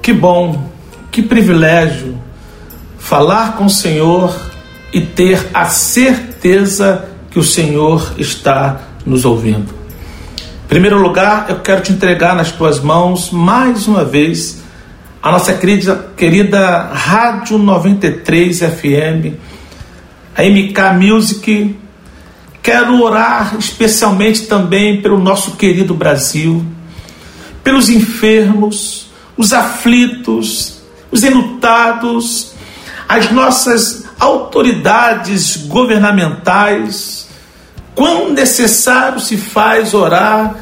que 0.00 0.14
bom, 0.14 0.70
que 1.10 1.20
privilégio 1.20 2.18
falar 2.98 3.56
com 3.56 3.66
o 3.66 3.70
Senhor 3.70 4.34
e 4.92 5.00
ter 5.00 5.46
a 5.52 5.66
certeza 5.66 7.06
que 7.30 7.38
o 7.38 7.44
Senhor 7.44 8.14
está 8.16 8.80
nos 9.04 9.26
ouvindo. 9.26 9.74
Em 10.64 10.68
primeiro 10.68 10.98
lugar, 10.98 11.46
eu 11.50 11.60
quero 11.60 11.82
te 11.82 11.92
entregar 11.92 12.34
nas 12.34 12.50
tuas 12.50 12.80
mãos 12.80 13.30
mais 13.30 13.86
uma 13.86 14.06
vez 14.06 14.61
a 15.22 15.30
nossa 15.30 15.54
querida, 15.54 16.10
querida 16.16 16.90
Rádio 16.92 17.56
93 17.56 18.58
FM, 18.58 19.38
a 20.36 20.42
MK 20.42 20.98
Music. 20.98 21.76
Quero 22.60 23.00
orar 23.00 23.54
especialmente 23.56 24.46
também 24.46 25.00
pelo 25.00 25.18
nosso 25.20 25.52
querido 25.52 25.94
Brasil, 25.94 26.64
pelos 27.62 27.88
enfermos, 27.88 29.12
os 29.36 29.52
aflitos, 29.52 30.82
os 31.10 31.22
enlutados, 31.22 32.54
as 33.08 33.30
nossas 33.30 34.04
autoridades 34.18 35.56
governamentais. 35.68 37.28
Quão 37.94 38.32
necessário 38.32 39.20
se 39.20 39.36
faz 39.36 39.94
orar 39.94 40.56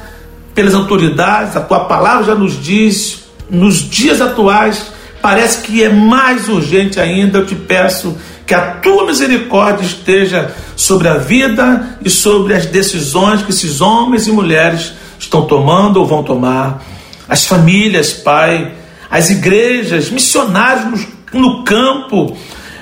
pelas 0.54 0.74
autoridades, 0.74 1.56
a 1.56 1.60
tua 1.60 1.80
palavra 1.84 2.24
já 2.24 2.34
nos 2.34 2.62
diz, 2.62 3.19
nos 3.50 3.76
dias 3.76 4.20
atuais, 4.20 4.92
parece 5.20 5.62
que 5.62 5.82
é 5.82 5.88
mais 5.88 6.48
urgente 6.48 7.00
ainda. 7.00 7.38
Eu 7.38 7.46
te 7.46 7.54
peço 7.54 8.16
que 8.46 8.54
a 8.54 8.72
tua 8.74 9.06
misericórdia 9.06 9.84
esteja 9.84 10.54
sobre 10.76 11.08
a 11.08 11.18
vida 11.18 11.98
e 12.04 12.10
sobre 12.10 12.54
as 12.54 12.66
decisões 12.66 13.42
que 13.42 13.50
esses 13.50 13.80
homens 13.80 14.26
e 14.26 14.32
mulheres 14.32 14.92
estão 15.18 15.42
tomando 15.42 15.98
ou 15.98 16.06
vão 16.06 16.22
tomar. 16.22 16.82
As 17.28 17.46
famílias, 17.46 18.12
Pai, 18.12 18.72
as 19.10 19.30
igrejas, 19.30 20.10
missionários 20.10 21.06
no, 21.32 21.62
campo. 21.64 22.36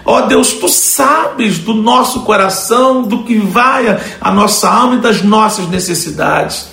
Ó 0.04 0.18
oh 0.18 0.22
Deus, 0.22 0.52
tu 0.54 0.68
sabes 0.68 1.58
do 1.58 1.74
nosso 1.74 2.20
coração, 2.20 3.02
do 3.02 3.24
que 3.24 3.36
vai 3.38 3.98
a 4.20 4.30
nossa 4.30 4.70
alma 4.70 4.94
e 4.94 5.00
das 5.00 5.22
nossas 5.22 5.68
necessidades. 5.68 6.68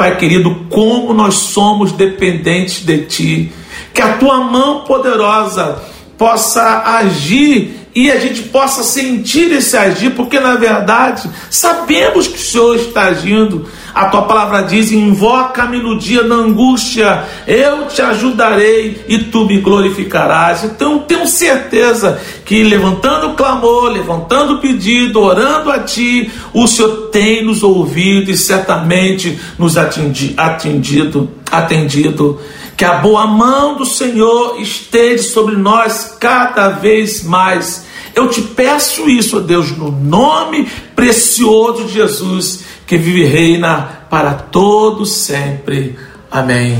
Pai 0.00 0.16
querido, 0.16 0.64
como 0.70 1.12
nós 1.12 1.34
somos 1.34 1.92
dependentes 1.92 2.82
de 2.82 3.02
Ti. 3.02 3.52
Que 3.92 4.00
a 4.00 4.16
Tua 4.16 4.40
mão 4.40 4.80
poderosa 4.84 5.78
possa 6.16 6.84
agir 6.86 7.79
e 7.94 8.10
a 8.10 8.20
gente 8.20 8.42
possa 8.42 8.82
sentir 8.84 9.50
esse 9.52 9.76
agir, 9.76 10.10
porque 10.10 10.38
na 10.38 10.54
verdade 10.54 11.28
sabemos 11.50 12.28
que 12.28 12.36
o 12.36 12.40
Senhor 12.40 12.76
está 12.76 13.02
agindo. 13.02 13.66
A 13.92 14.06
tua 14.06 14.22
palavra 14.22 14.62
diz: 14.62 14.92
invoca-me 14.92 15.78
no 15.78 15.98
dia 15.98 16.22
da 16.22 16.36
angústia, 16.36 17.24
eu 17.46 17.88
te 17.88 18.00
ajudarei 18.00 19.04
e 19.08 19.18
tu 19.18 19.44
me 19.44 19.58
glorificarás. 19.58 20.62
Então 20.62 21.00
tenho 21.00 21.26
certeza 21.26 22.20
que 22.44 22.62
levantando 22.62 23.30
o 23.30 23.34
clamor, 23.34 23.90
levantando 23.90 24.54
o 24.54 24.58
pedido, 24.58 25.20
orando 25.20 25.70
a 25.70 25.80
ti, 25.80 26.30
o 26.54 26.68
Senhor 26.68 27.08
tem 27.10 27.44
nos 27.44 27.64
ouvido 27.64 28.30
e 28.30 28.36
certamente 28.36 29.38
nos 29.58 29.76
atendi, 29.76 30.34
atendido, 30.36 31.28
atendido. 31.50 32.40
Que 32.80 32.84
a 32.86 32.94
boa 32.94 33.26
mão 33.26 33.76
do 33.76 33.84
Senhor 33.84 34.58
esteja 34.58 35.22
sobre 35.22 35.54
nós 35.54 36.16
cada 36.18 36.70
vez 36.70 37.22
mais. 37.22 37.84
Eu 38.14 38.30
te 38.30 38.40
peço 38.40 39.06
isso, 39.06 39.36
ó 39.36 39.40
Deus, 39.40 39.76
no 39.76 39.90
nome 39.90 40.66
precioso 40.96 41.84
de 41.84 41.92
Jesus, 41.92 42.64
que 42.86 42.96
vive 42.96 43.20
e 43.20 43.26
reina 43.26 44.06
para 44.08 44.32
todos 44.32 45.12
sempre. 45.12 45.98
Amém. 46.30 46.78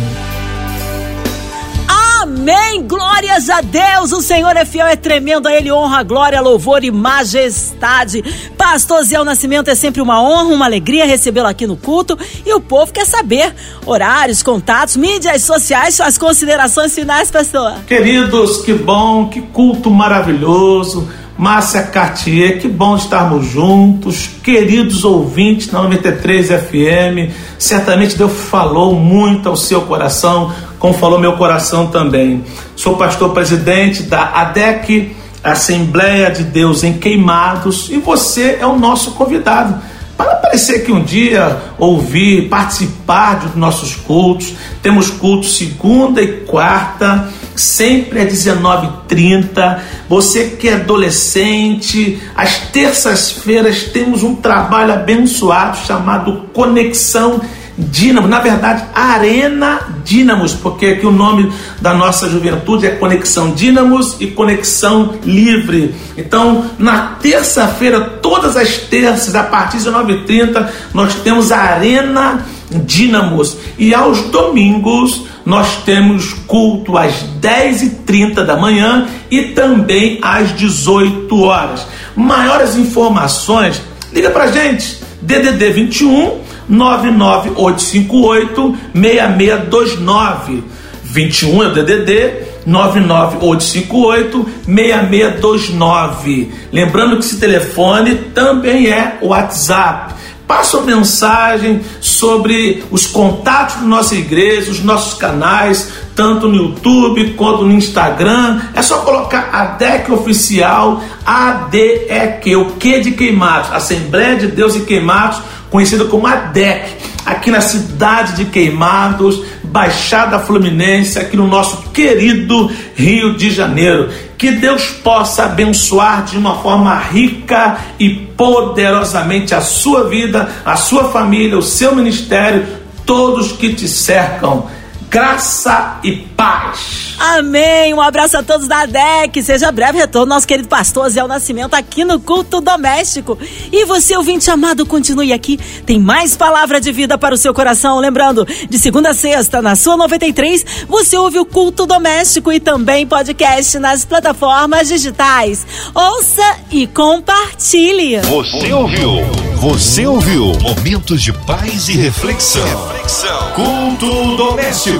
Amém. 2.40 2.86
Glórias 2.88 3.50
a 3.50 3.60
Deus. 3.60 4.12
O 4.12 4.22
Senhor 4.22 4.56
é 4.56 4.64
fiel, 4.64 4.86
é 4.86 4.96
tremendo. 4.96 5.46
A 5.46 5.52
Ele 5.52 5.70
honra, 5.70 6.02
glória, 6.02 6.40
louvor 6.40 6.82
e 6.82 6.90
majestade. 6.90 8.24
Pastor 8.56 9.04
Zé 9.04 9.22
Nascimento 9.22 9.68
é 9.68 9.74
sempre 9.74 10.00
uma 10.00 10.22
honra, 10.22 10.54
uma 10.54 10.64
alegria 10.64 11.04
recebê-lo 11.04 11.46
aqui 11.46 11.66
no 11.66 11.76
culto. 11.76 12.18
E 12.46 12.54
o 12.54 12.58
povo 12.58 12.94
quer 12.94 13.04
saber 13.04 13.54
horários, 13.84 14.42
contatos, 14.42 14.96
mídias 14.96 15.42
sociais, 15.42 15.96
suas 15.96 16.16
considerações 16.16 16.94
finais, 16.94 17.30
pastor. 17.30 17.74
Queridos, 17.86 18.62
que 18.62 18.72
bom, 18.72 19.28
que 19.28 19.42
culto 19.42 19.90
maravilhoso. 19.90 21.10
Márcia 21.36 21.82
Cartier, 21.84 22.60
que 22.60 22.68
bom 22.68 22.96
estarmos 22.96 23.46
juntos, 23.46 24.28
queridos 24.42 25.04
ouvintes 25.04 25.68
da 25.68 25.82
93 25.82 26.48
FM. 26.48 27.32
Certamente 27.58 28.16
Deus 28.16 28.32
falou 28.32 28.94
muito 28.94 29.48
ao 29.48 29.56
seu 29.56 29.80
coração, 29.82 30.52
como 30.80 30.94
falou 30.94 31.20
meu 31.20 31.34
coração 31.34 31.86
também. 31.88 32.42
Sou 32.74 32.96
pastor 32.96 33.32
presidente 33.32 34.02
da 34.02 34.32
ADEC, 34.40 35.14
Assembleia 35.44 36.30
de 36.30 36.42
Deus 36.42 36.82
em 36.82 36.94
Queimados, 36.94 37.88
e 37.90 37.98
você 37.98 38.58
é 38.60 38.66
o 38.66 38.76
nosso 38.76 39.12
convidado 39.12 39.80
para 40.16 40.32
aparecer 40.32 40.76
aqui 40.76 40.92
um 40.92 41.02
dia, 41.02 41.56
ouvir, 41.78 42.48
participar 42.48 43.36
dos 43.36 43.54
nossos 43.54 43.94
cultos. 43.94 44.54
Temos 44.82 45.10
cultos 45.10 45.56
segunda 45.56 46.20
e 46.20 46.44
quarta 46.44 47.28
sempre 47.56 48.20
às 48.20 48.32
19h30. 48.32 49.78
Você 50.08 50.56
que 50.58 50.68
é 50.68 50.74
adolescente, 50.74 52.22
às 52.34 52.56
terças-feiras 52.56 53.84
temos 53.84 54.22
um 54.22 54.34
trabalho 54.34 54.92
abençoado 54.92 55.78
chamado 55.86 56.48
Conexão 56.52 57.40
Dínamo, 57.78 58.28
na 58.28 58.40
verdade, 58.40 58.84
Arena 58.94 59.80
Dínamos, 60.04 60.52
porque 60.52 60.86
aqui 60.86 61.06
o 61.06 61.12
nome 61.12 61.52
da 61.80 61.94
nossa 61.94 62.28
juventude 62.28 62.86
é 62.86 62.90
Conexão 62.90 63.52
Dínamos 63.52 64.16
e 64.20 64.26
Conexão 64.26 65.14
Livre. 65.24 65.94
Então, 66.16 66.66
na 66.78 67.16
terça-feira, 67.20 68.00
todas 68.00 68.56
as 68.56 68.76
terças, 68.76 69.34
a 69.34 69.42
partir 69.42 69.78
de 69.78 69.90
9h30, 69.90 70.68
nós 70.92 71.14
temos 71.16 71.50
a 71.52 71.58
Arena 71.58 72.44
Dínamos. 72.70 73.56
E 73.78 73.94
aos 73.94 74.20
domingos, 74.24 75.24
nós 75.44 75.76
temos 75.84 76.32
culto 76.46 76.96
às 76.96 77.24
10h30 77.40 78.44
da 78.44 78.56
manhã 78.56 79.08
e 79.30 79.42
também 79.42 80.18
às 80.22 80.54
18 80.54 81.42
horas. 81.42 81.86
Maiores 82.14 82.76
informações, 82.76 83.80
liga 84.12 84.30
pra 84.30 84.48
gente, 84.48 84.98
DDD 85.22 85.70
21 85.72 86.49
99858 86.70 88.78
6629. 88.94 90.64
21 91.02 91.62
é 91.64 91.66
o 91.66 91.74
DDD 91.74 92.32
99858 92.66 94.48
6629. 94.64 96.50
Lembrando 96.72 97.18
que 97.18 97.24
esse 97.24 97.38
telefone 97.38 98.14
também 98.32 98.88
é 98.88 99.18
WhatsApp 99.20 100.14
Passa 100.50 100.80
mensagem 100.80 101.80
sobre 102.00 102.82
os 102.90 103.06
contatos 103.06 103.76
da 103.76 103.82
nossa 103.82 104.16
igreja, 104.16 104.72
os 104.72 104.82
nossos 104.82 105.16
canais, 105.16 105.92
tanto 106.16 106.48
no 106.48 106.56
YouTube 106.56 107.34
quanto 107.34 107.64
no 107.64 107.72
Instagram. 107.72 108.60
É 108.74 108.82
só 108.82 109.02
colocar 109.02 109.50
ADEC 109.52 110.10
Oficial, 110.10 111.04
ADEQ, 111.24 112.56
o 112.56 112.72
que 112.72 112.98
de 112.98 113.12
Queimados, 113.12 113.72
Assembleia 113.72 114.38
de 114.38 114.48
Deus 114.48 114.74
e 114.74 114.80
Queimados, 114.80 115.40
conhecida 115.70 116.04
como 116.04 116.26
ADEC, 116.26 116.96
aqui 117.24 117.50
na 117.50 117.60
cidade 117.60 118.34
de 118.34 118.46
Queimados, 118.46 119.42
Baixada 119.62 120.38
Fluminense, 120.40 121.18
aqui 121.18 121.36
no 121.36 121.46
nosso 121.46 121.90
querido 121.90 122.70
Rio 122.94 123.36
de 123.36 123.50
Janeiro. 123.50 124.10
Que 124.36 124.50
Deus 124.50 124.86
possa 124.90 125.44
abençoar 125.44 126.24
de 126.24 126.36
uma 126.36 126.56
forma 126.56 126.94
rica 126.98 127.78
e 127.98 128.10
poderosamente 128.10 129.54
a 129.54 129.60
sua 129.60 130.08
vida, 130.08 130.48
a 130.64 130.76
sua 130.76 131.04
família, 131.04 131.56
o 131.56 131.62
seu 131.62 131.94
ministério, 131.94 132.66
todos 133.06 133.52
que 133.52 133.72
te 133.74 133.86
cercam 133.86 134.66
graça 135.10 135.98
e 136.04 136.12
paz. 136.36 137.16
Amém. 137.18 137.92
Um 137.92 138.00
abraço 138.00 138.38
a 138.38 138.44
todos 138.44 138.68
da 138.68 138.86
DEC. 138.86 139.42
Seja 139.42 139.72
breve 139.72 139.98
retorno, 139.98 140.32
nosso 140.32 140.46
querido 140.46 140.68
pastor 140.68 141.10
Zé 141.10 141.26
Nascimento 141.26 141.74
aqui 141.74 142.04
no 142.04 142.20
culto 142.20 142.60
doméstico. 142.60 143.36
E 143.72 143.84
você, 143.84 144.16
ouvinte 144.16 144.48
amado, 144.50 144.86
continue 144.86 145.32
aqui. 145.32 145.58
Tem 145.84 145.98
mais 145.98 146.36
palavra 146.36 146.80
de 146.80 146.92
vida 146.92 147.18
para 147.18 147.34
o 147.34 147.36
seu 147.36 147.52
coração. 147.52 147.98
Lembrando, 147.98 148.46
de 148.46 148.78
segunda 148.78 149.10
a 149.10 149.14
sexta, 149.14 149.60
na 149.60 149.74
sua 149.74 149.96
93, 149.96 150.86
você 150.88 151.18
ouve 151.18 151.40
o 151.40 151.44
culto 151.44 151.86
doméstico 151.86 152.52
e 152.52 152.60
também 152.60 153.04
podcast 153.04 153.80
nas 153.80 154.04
plataformas 154.04 154.88
digitais. 154.88 155.66
Ouça 155.92 156.56
e 156.70 156.86
compartilhe. 156.86 158.20
Você 158.20 158.72
ouviu? 158.72 159.10
Você 159.56 160.06
ouviu? 160.06 160.52
Momentos 160.62 161.20
de 161.20 161.32
paz 161.32 161.88
e 161.88 161.96
reflexão. 161.96 162.62
reflexão. 162.62 163.52
Culto 163.52 164.36
doméstico. 164.36 164.99